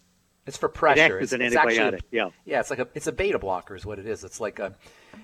[0.47, 1.19] It's for It pressure.
[1.19, 2.31] as It's, an it's actually yeah.
[2.45, 2.61] yeah.
[2.61, 4.25] It's like a it's a beta blocker is what it is.
[4.25, 4.75] It's like a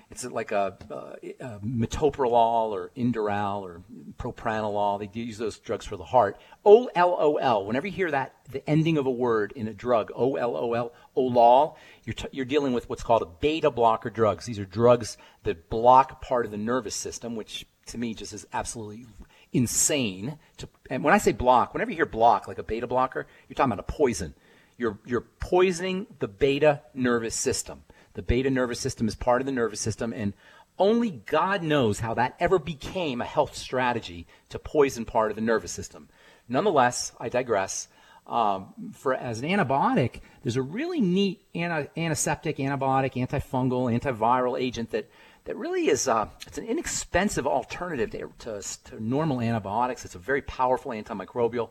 [0.09, 3.81] it's like a, uh, a metoprolol or Inderal or
[4.17, 4.99] propranolol.
[4.99, 6.37] They use those drugs for the heart.
[6.65, 7.65] O L O L.
[7.65, 10.73] Whenever you hear that the ending of a word in a drug, O L O
[10.73, 14.45] L, olol, you're t- you're dealing with what's called a beta blocker drugs.
[14.45, 18.45] These are drugs that block part of the nervous system, which to me just is
[18.53, 19.05] absolutely
[19.53, 20.37] insane.
[20.57, 23.55] To, and when I say block, whenever you hear block, like a beta blocker, you're
[23.55, 24.33] talking about a poison.
[24.81, 27.83] You're, you're poisoning the beta nervous system.
[28.13, 30.33] The beta nervous system is part of the nervous system, and
[30.79, 35.41] only God knows how that ever became a health strategy to poison part of the
[35.41, 36.09] nervous system.
[36.49, 37.89] Nonetheless, I digress.
[38.25, 44.89] Um, for as an antibiotic, there's a really neat anti- antiseptic, antibiotic, antifungal, antiviral agent
[44.91, 45.11] that
[45.45, 50.05] that really is uh, it's an inexpensive alternative to, to, to normal antibiotics.
[50.05, 51.69] It's a very powerful antimicrobial,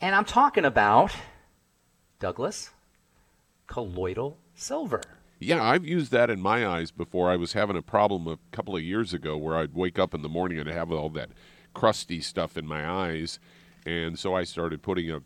[0.00, 1.12] and I'm talking about
[2.20, 2.70] Douglas
[3.66, 5.00] colloidal silver.
[5.40, 7.30] Yeah, I've used that in my eyes before.
[7.30, 10.22] I was having a problem a couple of years ago where I'd wake up in
[10.22, 11.30] the morning and have all that
[11.74, 13.38] crusty stuff in my eyes,
[13.84, 15.20] and so I started putting a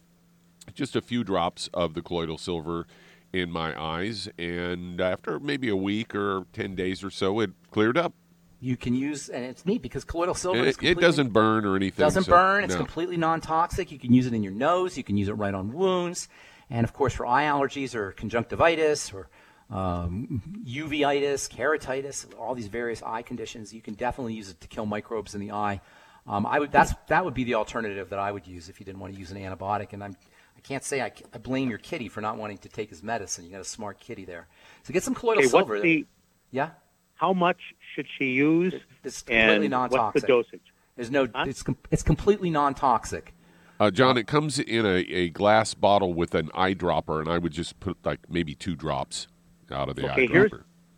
[0.74, 2.86] just a few drops of the colloidal silver
[3.32, 7.98] in my eyes, and after maybe a week or ten days or so, it cleared
[7.98, 8.14] up.
[8.60, 11.76] You can use, and it's neat because colloidal silver is It, it doesn't burn or
[11.76, 12.02] anything.
[12.02, 12.64] doesn't so- burn.
[12.64, 12.78] It's no.
[12.78, 13.92] completely non-toxic.
[13.92, 14.96] You can use it in your nose.
[14.96, 16.28] You can use it right on wounds,
[16.70, 19.28] and of course for eye allergies or conjunctivitis or
[19.70, 23.72] um, uveitis, keratitis, all these various eye conditions.
[23.74, 25.80] You can definitely use it to kill microbes in the eye.
[26.26, 28.86] Um, I would that's that would be the alternative that I would use if you
[28.86, 29.92] didn't want to use an antibiotic.
[29.92, 30.16] And I'm
[30.56, 33.44] I can't say I, I blame your kitty for not wanting to take his medicine.
[33.44, 34.46] You got a smart kitty there.
[34.82, 35.74] So get some colloidal Okay, silver.
[35.74, 36.06] what's the
[36.50, 36.70] yeah,
[37.14, 38.74] how much should she use?
[39.04, 40.14] it's completely and non-toxic.
[40.14, 40.72] what's the dosage?
[40.96, 41.28] There's no.
[41.34, 41.44] Huh?
[41.46, 43.32] It's it's completely non-toxic.
[43.80, 47.52] Uh, John, it comes in a, a glass bottle with an eyedropper, and I would
[47.52, 49.28] just put like maybe two drops
[49.70, 50.52] out of the Okay, here's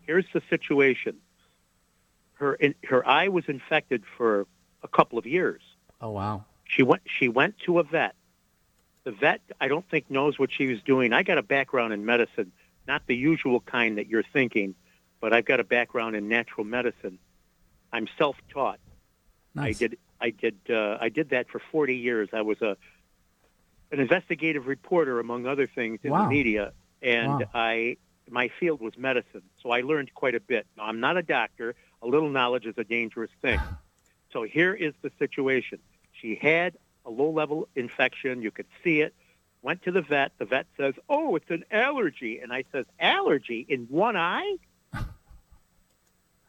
[0.06, 1.16] here's the situation.
[2.34, 4.46] Her in, her eye was infected for
[4.82, 5.60] a couple of years.
[6.00, 6.44] Oh wow.
[6.64, 8.14] She went she went to a vet.
[9.04, 11.12] The vet I don't think knows what she was doing.
[11.12, 12.52] I got a background in medicine,
[12.88, 14.74] not the usual kind that you're thinking,
[15.20, 17.18] but I've got a background in natural medicine.
[17.92, 18.78] I'm self-taught.
[19.54, 19.76] Nice.
[19.76, 22.28] I did I did uh, I did that for 40 years.
[22.32, 22.76] I was a
[23.92, 26.22] an investigative reporter among other things in Wow.
[26.22, 27.48] the media and Wow.
[27.54, 27.96] I
[28.28, 29.42] my field was medicine.
[29.62, 30.66] So I learned quite a bit.
[30.76, 31.74] Now, I'm not a doctor.
[32.02, 33.60] A little knowledge is a dangerous thing.
[34.32, 35.80] So here is the situation.
[36.12, 38.42] She had a low level infection.
[38.42, 39.14] You could see it.
[39.62, 40.32] Went to the vet.
[40.38, 44.56] The vet says, "Oh, it's an allergy." And I says, "Allergy in one eye?"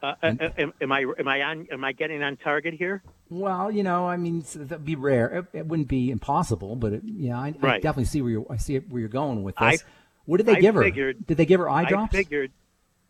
[0.02, 3.04] Uh, uh, am, am I am I on am I getting on target here?
[3.30, 5.28] Well, you know, I mean, that'd be rare.
[5.54, 8.45] It, it wouldn't be impossible, but it, yeah, I, I definitely see where you're.
[8.49, 9.84] I see where you're going with I- this.
[10.26, 10.89] what did they I give her?
[10.89, 12.16] did they give her eye drops?
[12.16, 12.52] I figured,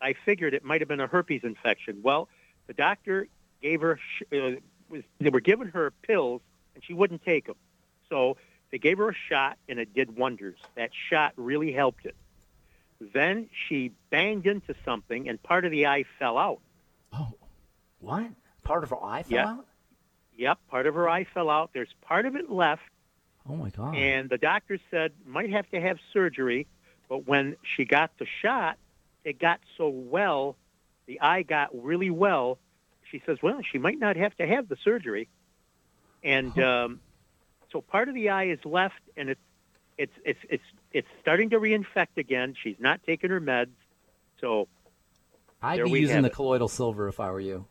[0.02, 2.02] I figured it might have been a herpes infection.
[2.04, 2.28] Well,
[2.68, 3.28] the doctor
[3.62, 4.00] gave her,
[4.34, 4.52] uh,
[4.90, 6.42] was, they were giving her pills,
[6.76, 7.56] and she wouldn't take them.
[8.10, 8.36] So
[8.70, 10.58] they gave her a shot, and it did wonders.
[10.76, 12.16] That shot really helped it.
[13.00, 16.60] Then she banged into something, and part of the eye fell out.
[17.14, 17.34] Oh,
[18.00, 18.28] what?
[18.64, 19.48] Part of her eye fell Yeah.
[19.48, 19.68] out?
[20.38, 21.72] Yep, part of her eye fell out.
[21.74, 22.82] There's part of it left,
[23.48, 23.96] Oh my god.
[23.96, 26.68] and the doctor said might have to have surgery.
[27.10, 28.78] But when she got the shot,
[29.26, 30.56] it got so well,
[31.06, 32.58] the eye got really well.
[33.10, 35.28] She says, well, she might not have to have the surgery,
[36.24, 37.02] and um,
[37.72, 39.42] so part of the eye is left, and it's
[39.98, 42.56] it's it's it's it's starting to reinfect again.
[42.64, 43.76] She's not taking her meds,
[44.40, 44.70] so
[45.62, 46.34] I'd there be using the it.
[46.34, 47.66] colloidal silver if I were you.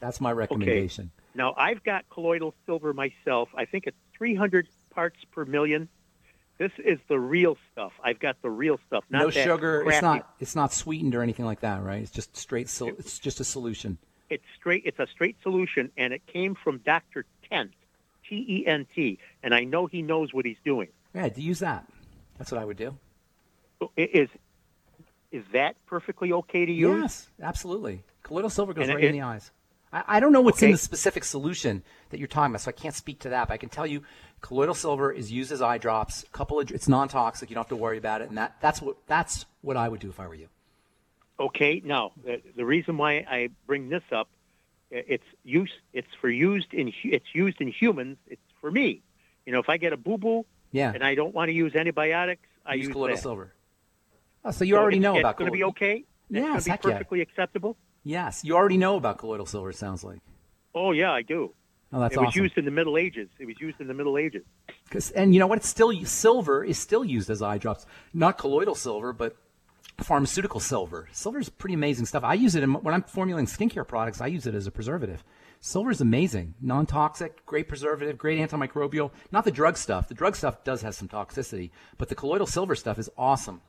[0.00, 1.10] That's my recommendation.
[1.16, 1.24] Okay.
[1.34, 3.48] Now, I've got colloidal silver myself.
[3.54, 5.88] I think it's 300 parts per million.
[6.58, 7.92] This is the real stuff.
[8.02, 9.04] I've got the real stuff.
[9.10, 9.84] Not no that sugar.
[9.88, 10.28] It's not.
[10.40, 12.02] It's not sweetened or anything like that, right?
[12.02, 12.68] It's just straight.
[12.68, 13.98] Sol- it's just a solution.
[14.30, 14.82] It's straight.
[14.84, 17.24] It's a straight solution, and it came from Dr.
[17.48, 17.70] Tent,
[18.28, 20.88] T E N T, and I know he knows what he's doing.
[21.14, 21.86] Yeah, use that.
[22.38, 22.96] That's what I would do.
[23.78, 24.28] So i- Is
[25.32, 27.00] is that perfectly okay to use?
[27.02, 28.02] Yes, absolutely.
[28.22, 29.50] Colloidal silver goes And right it- in the eyes.
[29.90, 32.72] I, I don't know what's in the specific solution that you're talking about, so I
[32.72, 33.48] can't speak to that.
[33.48, 34.02] But I can tell you,
[34.42, 36.24] colloidal silver is used as eye drops.
[36.24, 37.48] A couple of, it's non-toxic.
[37.48, 40.00] You don't have to worry about it, and that, that's what that's what I would
[40.00, 40.48] do if I were you.
[41.40, 41.80] Okay.
[41.84, 44.28] Now, the, the reason why I bring this up,
[44.90, 45.72] it's use.
[45.94, 46.92] It's for used in.
[47.04, 48.18] It's used in humans.
[48.26, 49.00] It's for me.
[49.46, 51.74] You know, if I get a boo boo Yeah, and I don't want to use
[51.74, 53.22] antibiotics, I use use colloidal that.
[53.22, 53.52] silver.
[54.48, 55.96] Oh, so you So already it's, know it's about going to be okay.
[55.96, 56.94] It's Yes, heck be yeah.
[56.94, 57.76] perfectly acceptable.
[58.02, 59.70] Yes, you already know about colloidal silver.
[59.70, 60.20] It sounds like.
[60.74, 61.54] Oh yeah, I do.
[61.92, 62.42] Oh, that's it was awesome.
[62.44, 63.28] used in the Middle Ages.
[63.38, 64.44] It was used in the Middle Ages.
[65.14, 65.58] and you know what?
[65.58, 67.86] It's still silver is still used as eye drops.
[68.12, 69.36] Not colloidal silver, but
[70.02, 71.08] pharmaceutical silver.
[71.12, 72.24] Silver is pretty amazing stuff.
[72.24, 74.20] I use it in, when I'm formulating skincare products.
[74.20, 75.24] I use it as a preservative.
[75.60, 79.10] Silver is amazing, non-toxic, great preservative, great antimicrobial.
[79.32, 80.08] Not the drug stuff.
[80.08, 83.60] The drug stuff does have some toxicity, but the colloidal silver stuff is awesome.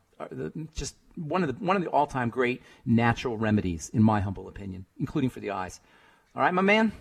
[0.76, 4.86] Just one of the one of the all-time great natural remedies, in my humble opinion,
[5.00, 5.80] including for the eyes.
[6.36, 6.92] All right, my man.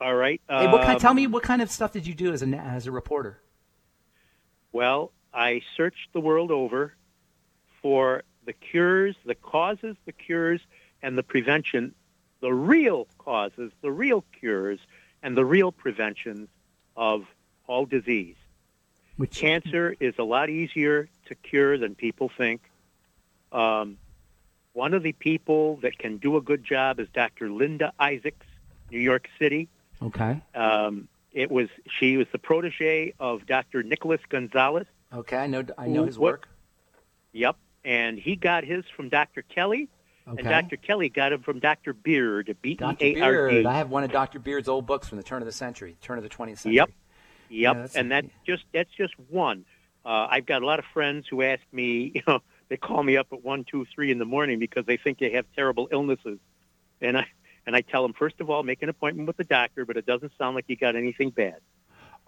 [0.00, 0.40] All right.
[0.48, 0.94] Hey, what kind?
[0.94, 3.40] um, Tell me what kind of stuff did you do as a as a reporter?
[4.72, 6.94] Well, I searched the world over
[7.82, 10.60] for the cures, the causes, the cures,
[11.02, 11.94] and the prevention,
[12.40, 14.78] the real causes, the real cures,
[15.22, 16.48] and the real preventions
[16.96, 17.24] of
[17.66, 18.36] all disease.
[19.16, 22.60] Which Cancer is a lot easier to cure than people think.
[23.52, 23.98] Um,
[24.72, 27.50] one of the people that can do a good job is Dr.
[27.50, 28.46] Linda Isaacs,
[28.90, 29.68] New York City.
[30.02, 30.40] Okay.
[30.54, 31.68] Um, it was
[31.98, 33.82] she was the protege of Dr.
[33.82, 34.86] Nicholas Gonzalez.
[35.12, 36.48] Okay, I know I know his work.
[37.32, 39.42] Yep, and he got his from Dr.
[39.42, 39.88] Kelly,
[40.26, 40.40] Okay.
[40.40, 40.76] and Dr.
[40.76, 41.92] Kelly got him from Dr.
[41.92, 42.96] Beard, B E Dr.
[42.98, 43.50] Beard.
[43.50, 43.66] D.
[43.66, 44.38] I have one of Dr.
[44.38, 46.76] Beard's old books from the turn of the century, turn of the 20th century.
[46.76, 46.90] Yep,
[47.50, 49.64] yep, that's- and that's just that's just one.
[50.06, 53.16] Uh, I've got a lot of friends who ask me, you know, they call me
[53.16, 56.38] up at one, two, three in the morning because they think they have terrible illnesses,
[57.00, 57.26] and I
[57.66, 60.06] and I tell them first of all, make an appointment with the doctor, but it
[60.06, 61.56] doesn't sound like you got anything bad.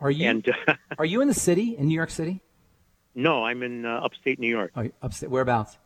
[0.00, 2.40] Are you And uh, are you in the city in New York City?
[3.14, 5.30] no, I'm in uh, upstate New York, you upstate?
[5.30, 5.78] Whereabouts?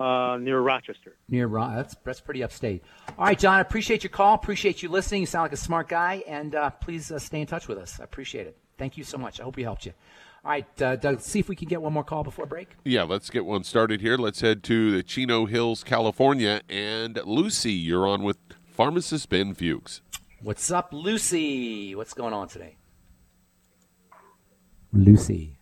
[0.00, 1.16] uh, near Rochester.
[1.28, 1.76] Near Ron.
[1.76, 2.82] That's that's pretty upstate.
[3.18, 3.54] All right, John.
[3.54, 4.34] I appreciate your call.
[4.34, 5.20] Appreciate you listening.
[5.20, 8.00] You sound like a smart guy, and uh, please uh, stay in touch with us.
[8.00, 8.56] I appreciate it.
[8.78, 9.38] Thank you so much.
[9.38, 9.92] I hope we helped you.
[10.44, 11.20] All right, uh, Doug.
[11.20, 12.70] See if we can get one more call before break.
[12.84, 14.16] Yeah, let's get one started here.
[14.16, 16.62] Let's head to the Chino Hills, California.
[16.68, 20.00] And Lucy, you're on with pharmacist Ben Fuchs.
[20.40, 21.94] What's up, Lucy?
[21.94, 22.76] What's going on today?
[24.92, 25.58] Lucy.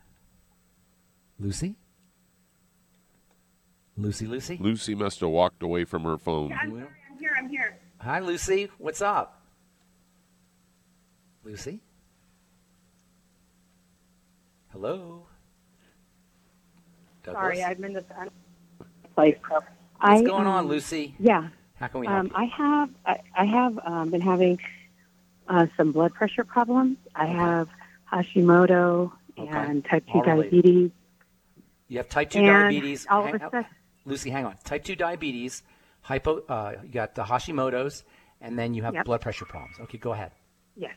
[1.39, 1.77] Lucy?
[3.99, 4.57] Lucy, Lucy?
[4.59, 6.55] Lucy must have walked away from her phone.
[6.55, 6.71] I'm
[7.19, 7.37] here.
[7.37, 7.79] I'm here.
[8.01, 8.71] Hi, Lucy.
[8.79, 9.43] What's up?
[11.45, 11.83] Lucy?
[14.81, 15.27] Hello?
[17.23, 17.39] Douglas?
[17.59, 18.03] Sorry, I'm in the
[19.15, 19.37] place.
[19.47, 19.67] What's
[20.01, 21.15] I, going on, um, Lucy?
[21.19, 21.49] Yeah.
[21.75, 22.33] How can we help Um.
[22.35, 24.59] I have I, I have um, been having
[25.49, 26.97] uh, some blood pressure problems.
[27.15, 27.69] I have
[28.11, 29.51] Hashimoto Okay.
[29.51, 30.51] and type two All related.
[30.63, 30.91] diabetes.
[31.89, 33.07] You have type 2 and diabetes.
[33.11, 33.67] all of a sudden-
[34.07, 34.57] Lucy, hang on.
[34.65, 35.63] Type 2 diabetes,
[36.03, 38.05] hypo, uh, you got the Hashimoto's,
[38.41, 39.05] and then you have Yep.
[39.07, 39.79] blood pressure problems.
[39.81, 40.33] Okay, go ahead.
[40.77, 40.95] Yes,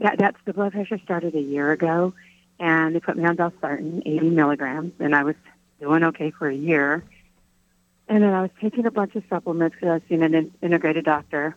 [0.00, 2.12] that that's the blood pressure started a year ago,
[2.58, 5.34] and they put me on Valsartan, 80 milligrams, and I was
[5.80, 7.04] doing okay for a year.
[8.08, 10.52] And then I was taking a bunch of supplements because I was seeing an in-
[10.62, 11.56] integrated doctor.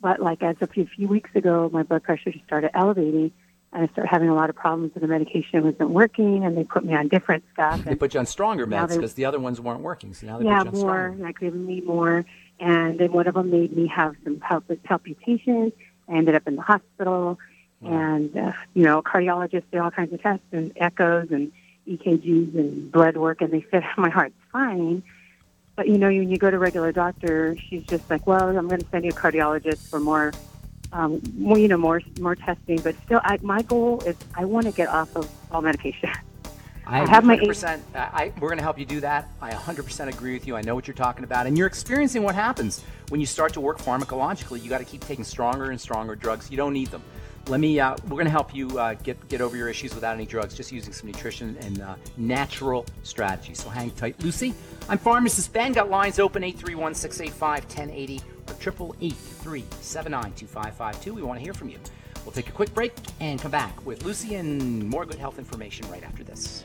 [0.00, 3.30] But like as a few, few weeks ago, my blood pressure just started elevating,
[3.72, 6.64] and I started having a lot of problems, and the medication wasn't working, and they
[6.64, 7.84] put me on different stuff.
[7.84, 10.12] They put you on stronger meds because the other ones weren't working.
[10.14, 11.24] So now they yeah, put you on more, stronger.
[11.24, 12.24] like giving me more.
[12.58, 15.72] And then one of them made me have some palp- palpitations.
[16.08, 17.38] I ended up in the hospital.
[17.84, 21.52] And, uh, you know, cardiologists did all kinds of tests and echoes and
[21.88, 25.02] EKGs and blood work, and they said my heart's fine.
[25.74, 28.68] But, you know, when you go to a regular doctor, she's just like, well, I'm
[28.68, 30.32] going to send you a cardiologist for more,
[30.92, 32.78] um, more you know, more more testing.
[32.80, 36.10] But still, I, my goal is I want to get off of all medication.
[36.86, 39.28] I I have my 100%, I, I, we're going to help you do that.
[39.40, 40.56] I 100% agree with you.
[40.56, 41.46] I know what you're talking about.
[41.46, 44.62] And you're experiencing what happens when you start to work pharmacologically.
[44.62, 46.50] You got to keep taking stronger and stronger drugs.
[46.50, 47.02] You don't need them.
[47.48, 50.14] Let me, uh, we're going to help you uh, get, get over your issues without
[50.14, 53.60] any drugs, just using some nutrition and uh, natural strategies.
[53.60, 54.22] So hang tight.
[54.22, 54.54] Lucy,
[54.88, 55.72] I'm Pharmacist Ben.
[55.72, 61.14] Got lines open 831 685 1080 or 888 379 2552.
[61.14, 61.78] We want to hear from you.
[62.24, 65.90] We'll take a quick break and come back with Lucy and more good health information
[65.90, 66.64] right after this.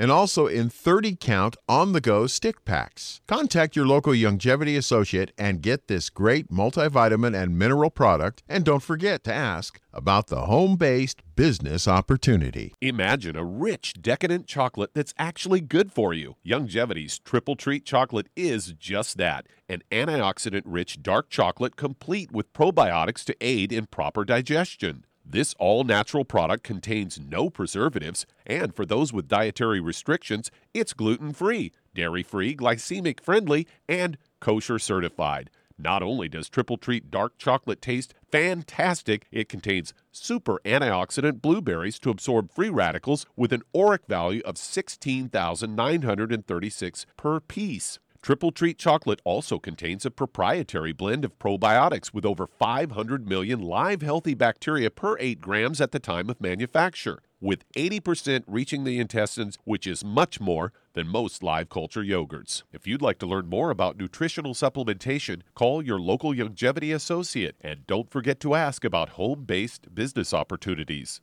[0.00, 3.20] and also in 30 count on the go stick packs.
[3.28, 8.42] Contact your local Youngevity associate and get this great multivitamin and mineral product.
[8.48, 12.74] And don't forget to ask about the home based business opportunity.
[12.80, 16.36] Imagine a rich, decadent chocolate that's actually good for you.
[16.46, 23.22] Youngevity's Triple Treat chocolate is just that an antioxidant rich dark chocolate complete with probiotics
[23.24, 25.04] to aid in proper digestion.
[25.24, 31.32] This all natural product contains no preservatives, and for those with dietary restrictions, it's gluten
[31.32, 35.50] free, dairy free, glycemic friendly, and kosher certified.
[35.78, 42.10] Not only does Triple Treat dark chocolate taste fantastic, it contains super antioxidant blueberries to
[42.10, 47.98] absorb free radicals with an ORAC value of 16,936 per piece.
[48.22, 54.02] Triple Treat chocolate also contains a proprietary blend of probiotics with over 500 million live
[54.02, 59.56] healthy bacteria per 8 grams at the time of manufacture, with 80% reaching the intestines,
[59.64, 62.62] which is much more than most live culture yogurts.
[62.74, 67.86] If you'd like to learn more about nutritional supplementation, call your local Youngevity associate and
[67.86, 71.22] don't forget to ask about home based business opportunities.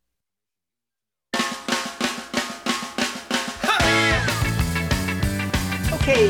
[6.01, 6.27] Okay,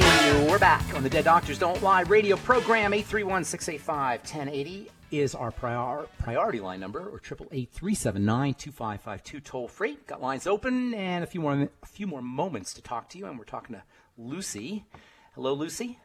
[0.50, 2.94] we're back on the Dead Doctors Don't Lie radio program.
[2.94, 9.98] 831 685 1080 is our prior, priority line number, or 888 379 2552, toll free.
[10.08, 13.28] Got lines open and a few more a few more moments to talk to you.
[13.28, 13.84] And we're talking to
[14.18, 14.84] Lucy.
[15.36, 16.00] Hello, Lucy.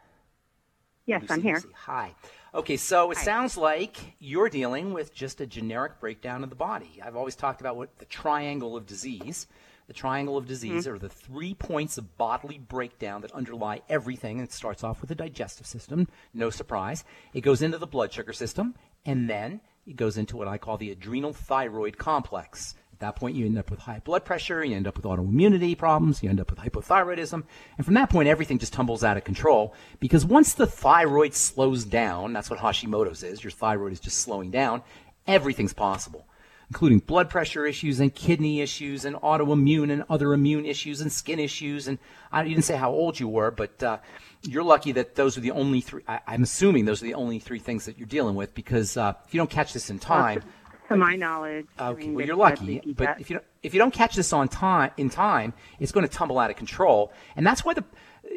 [1.04, 1.56] Yes, Lucy, I'm here.
[1.56, 1.68] Lucy.
[1.74, 2.14] Hi.
[2.54, 3.24] Okay, so it Hi.
[3.24, 7.00] sounds like you're dealing with just a generic breakdown of the body.
[7.04, 9.48] I've always talked about what the triangle of disease.
[9.86, 10.92] The triangle of disease Mhm.
[10.92, 14.40] are the three points of bodily breakdown that underlie everything.
[14.40, 17.04] It starts off with the digestive system, no surprise.
[17.32, 18.74] It goes into the blood sugar system,
[19.04, 22.74] and then it goes into what I call the adrenal thyroid complex.
[22.92, 25.76] At that point, you end up with high blood pressure, you end up with autoimmunity
[25.78, 27.44] problems, you end up with hypothyroidism,
[27.76, 31.84] and from that point, everything just tumbles out of control because once the thyroid slows
[31.84, 34.82] down, that's what Hashimoto's is, your thyroid is just slowing down,
[35.28, 36.26] everything's possible
[36.70, 41.38] including blood pressure issues and kidney issues and autoimmune and other immune issues and skin
[41.38, 41.86] issues.
[41.86, 41.98] And
[42.32, 43.98] I didn't say how old you were, but uh,
[44.42, 46.02] you're lucky that those are the only three.
[46.08, 49.12] I, I'm assuming those are the only three things that you're dealing with because uh,
[49.26, 50.42] if you don't catch this in time,
[50.88, 51.66] To my knowledge.
[51.78, 54.32] I Okay, mean, well, you're lucky, but if you don't, if you don't catch this
[54.32, 57.84] on time in time, it's going to tumble out of control, and that's why the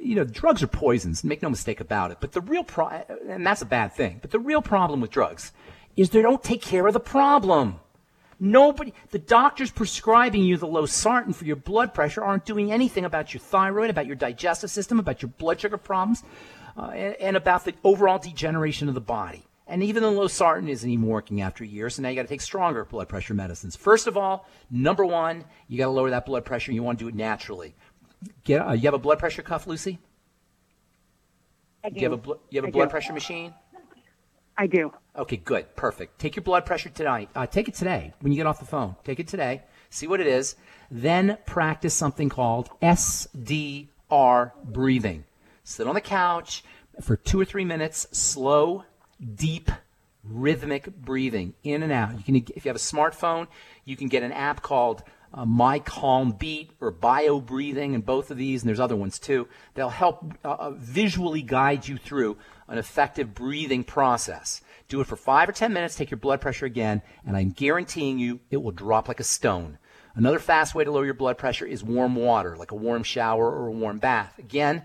[0.02, 1.24] you know drugs are poisons.
[1.24, 2.18] Make no mistake about it.
[2.20, 2.88] But the real pro
[3.28, 4.18] and that's a bad thing.
[4.22, 5.52] But the real problem with drugs
[5.96, 7.80] is they don't take care of the problem.
[8.40, 13.34] Nobody, the doctors prescribing you the losartan for your blood pressure aren't doing anything about
[13.34, 16.24] your thyroid, about your digestive system, about your blood sugar problems,
[16.78, 19.44] uh, and, and about the overall degeneration of the body.
[19.68, 22.42] And even the losartan isn't even working after years, so now you got to take
[22.42, 23.76] stronger blood pressure medicines.
[23.76, 26.72] First of all, number one, you got to lower that blood pressure.
[26.72, 27.76] You want to do it naturally.
[28.46, 30.00] Get, uh, you have a blood pressure cuff, Lucy?
[31.84, 32.22] I You have a do.
[32.22, 32.92] bl- you have a I blood do.
[32.92, 33.54] pressure machine?
[34.60, 34.92] I do.
[35.16, 36.20] Okay, good, perfect.
[36.20, 37.30] Take your blood pressure tonight.
[37.34, 38.98] Uh, take it today when you get off the phone.
[39.06, 39.64] Take it today.
[39.90, 40.58] See what it is.
[40.92, 45.24] Then practice something called SDR breathing.
[45.64, 46.66] Sit on the couch
[47.02, 48.08] for two or three minutes.
[48.12, 48.84] Slow,
[49.34, 49.72] deep,
[50.26, 52.18] rhythmic breathing in and out.
[52.18, 53.48] You can, if you have a smartphone,
[53.86, 55.04] you can get an app called
[55.34, 59.20] uh, My Calm Beat or Bio Breathing, and both of these, and there's other ones
[59.20, 59.48] too.
[59.76, 62.38] They'll help uh, uh, visually guide you through
[62.70, 64.62] an effective breathing process.
[64.88, 68.18] Do it for five or ten minutes, take your blood pressure again, and I'm guaranteeing
[68.18, 69.78] you it will drop like a stone.
[70.16, 73.50] Another fast way to lower your blood pressure is warm water, like a warm shower
[73.50, 74.38] or a warm bath.
[74.40, 74.84] Again,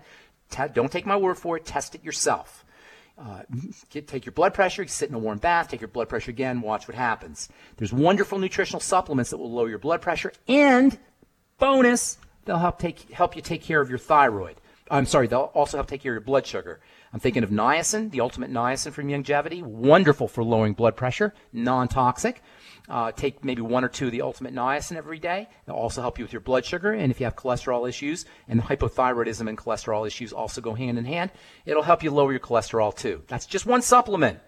[0.49, 2.63] te- don't take my word for it, test it yourself.
[3.17, 3.41] Uh,
[3.89, 6.61] get, take your blood pressure, sit in a warm bath, take your blood pressure again,
[6.61, 7.49] watch what happens.
[7.77, 10.97] There's wonderful nutritional supplements that will lower your blood pressure, and
[11.57, 14.57] bonus, they'll help take help you take care of your thyroid.
[14.91, 16.79] I'm sorry, they'll also help take care of your blood sugar.
[17.15, 22.41] I'm thinking of niacin, the ultimate niacin from Youngevity, wonderful for lowering blood pressure, non-toxic.
[22.89, 25.47] Uh, take maybe one or two of the ultimate niacin every day.
[25.65, 26.91] It'll also help you with your blood sugar.
[26.91, 31.05] And if you have cholesterol issues, and hypothyroidism and cholesterol issues also go hand in
[31.05, 31.31] hand,
[31.65, 33.23] it'll help you lower your cholesterol too.
[33.27, 34.39] That's just one supplement.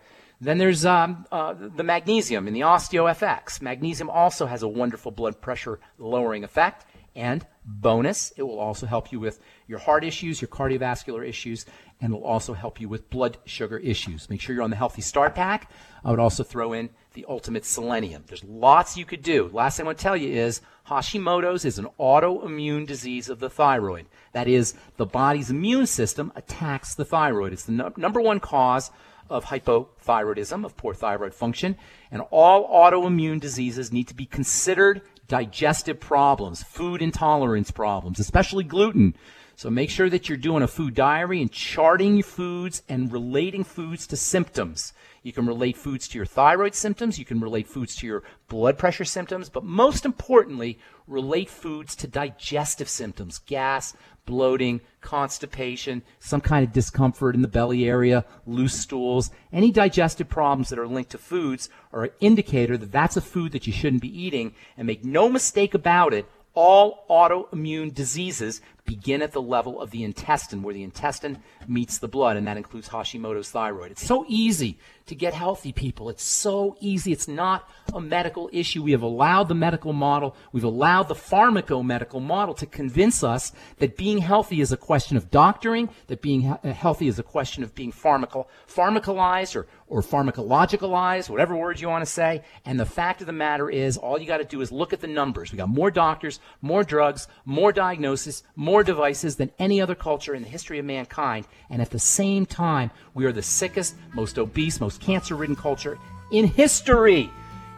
[0.41, 3.61] Then there's um, uh, the magnesium in the OsteoFX.
[3.61, 6.85] Magnesium also has a wonderful blood pressure lowering effect.
[7.15, 11.65] And bonus, it will also help you with your heart issues, your cardiovascular issues,
[11.99, 14.29] and it will also help you with blood sugar issues.
[14.29, 15.71] Make sure you're on the Healthy Start Pack.
[16.03, 18.23] I would also throw in the Ultimate Selenium.
[18.27, 19.49] There's lots you could do.
[19.51, 23.49] Last thing I want to tell you is Hashimoto's is an autoimmune disease of the
[23.49, 24.05] thyroid.
[24.33, 27.53] That is, the body's immune system attacks the thyroid.
[27.53, 28.91] It's the no- number one cause
[29.29, 31.75] of hypothyroidism, of poor thyroid function,
[32.11, 39.15] and all autoimmune diseases need to be considered digestive problems, food intolerance problems, especially gluten.
[39.57, 43.63] So make sure that you're doing a food diary and charting your foods and relating
[43.63, 44.93] foods to symptoms.
[45.23, 48.77] You can relate foods to your thyroid symptoms, you can relate foods to your blood
[48.77, 50.77] pressure symptoms, but most importantly,
[51.07, 53.95] relate foods to digestive symptoms, gas,
[54.27, 59.31] bloating, constipation, some kind of discomfort in the belly area, loose stools.
[59.51, 63.53] Any digestive problems that are linked to foods are an indicator that that's a food
[63.53, 64.53] that you shouldn't be eating.
[64.77, 70.03] And make no mistake about it, all autoimmune diseases begin at the level of the
[70.03, 73.91] intestine, where the intestine meets the blood, and that includes Hashimoto's thyroid.
[73.91, 76.09] It's so easy to get healthy, people.
[76.09, 77.11] It's so easy.
[77.11, 78.83] It's not a medical issue.
[78.83, 83.97] We have allowed the medical model, we've allowed the pharmacomedical model to convince us that
[83.97, 87.75] being healthy is a question of doctoring, that being uh, healthy is a question of
[87.75, 92.43] being pharmacal, pharmacalized or, or pharmacologicalized, whatever word you want to say.
[92.65, 95.01] And the fact of the matter is, all you got to do is look at
[95.01, 95.51] the numbers.
[95.51, 100.43] We got more doctors, more drugs, more diagnosis, more devices than any other culture in
[100.43, 101.45] the history of mankind.
[101.69, 105.97] And at the same time, we are the sickest, most obese, most cancer ridden culture
[106.31, 107.29] in history.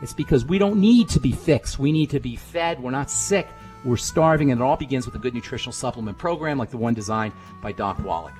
[0.01, 1.79] It's because we don't need to be fixed.
[1.79, 2.81] We need to be fed.
[2.81, 3.47] We're not sick.
[3.83, 4.51] We're starving.
[4.51, 7.71] And it all begins with a good nutritional supplement program like the one designed by
[7.71, 8.33] Doc Wallach.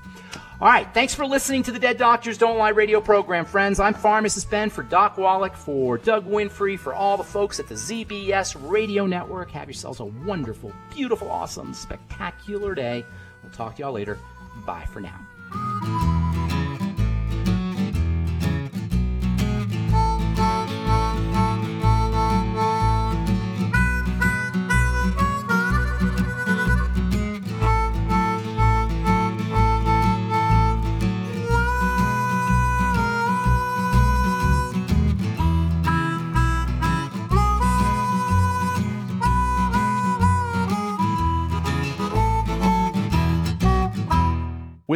[0.62, 3.80] All right, thanks for listening to the Dead Doctors Don't Lie radio program, friends.
[3.80, 7.76] I'm Pharmacist Ben for Doc Wallach, for Doug Winfrey, for all the folks at the
[7.76, 9.52] ZBS Radio Network.
[9.52, 13.06] Have yourselves a wonderful, beautiful, awesome, spectacular day.
[13.42, 14.20] We'll talk to y'all later.
[14.66, 16.19] Bye for now.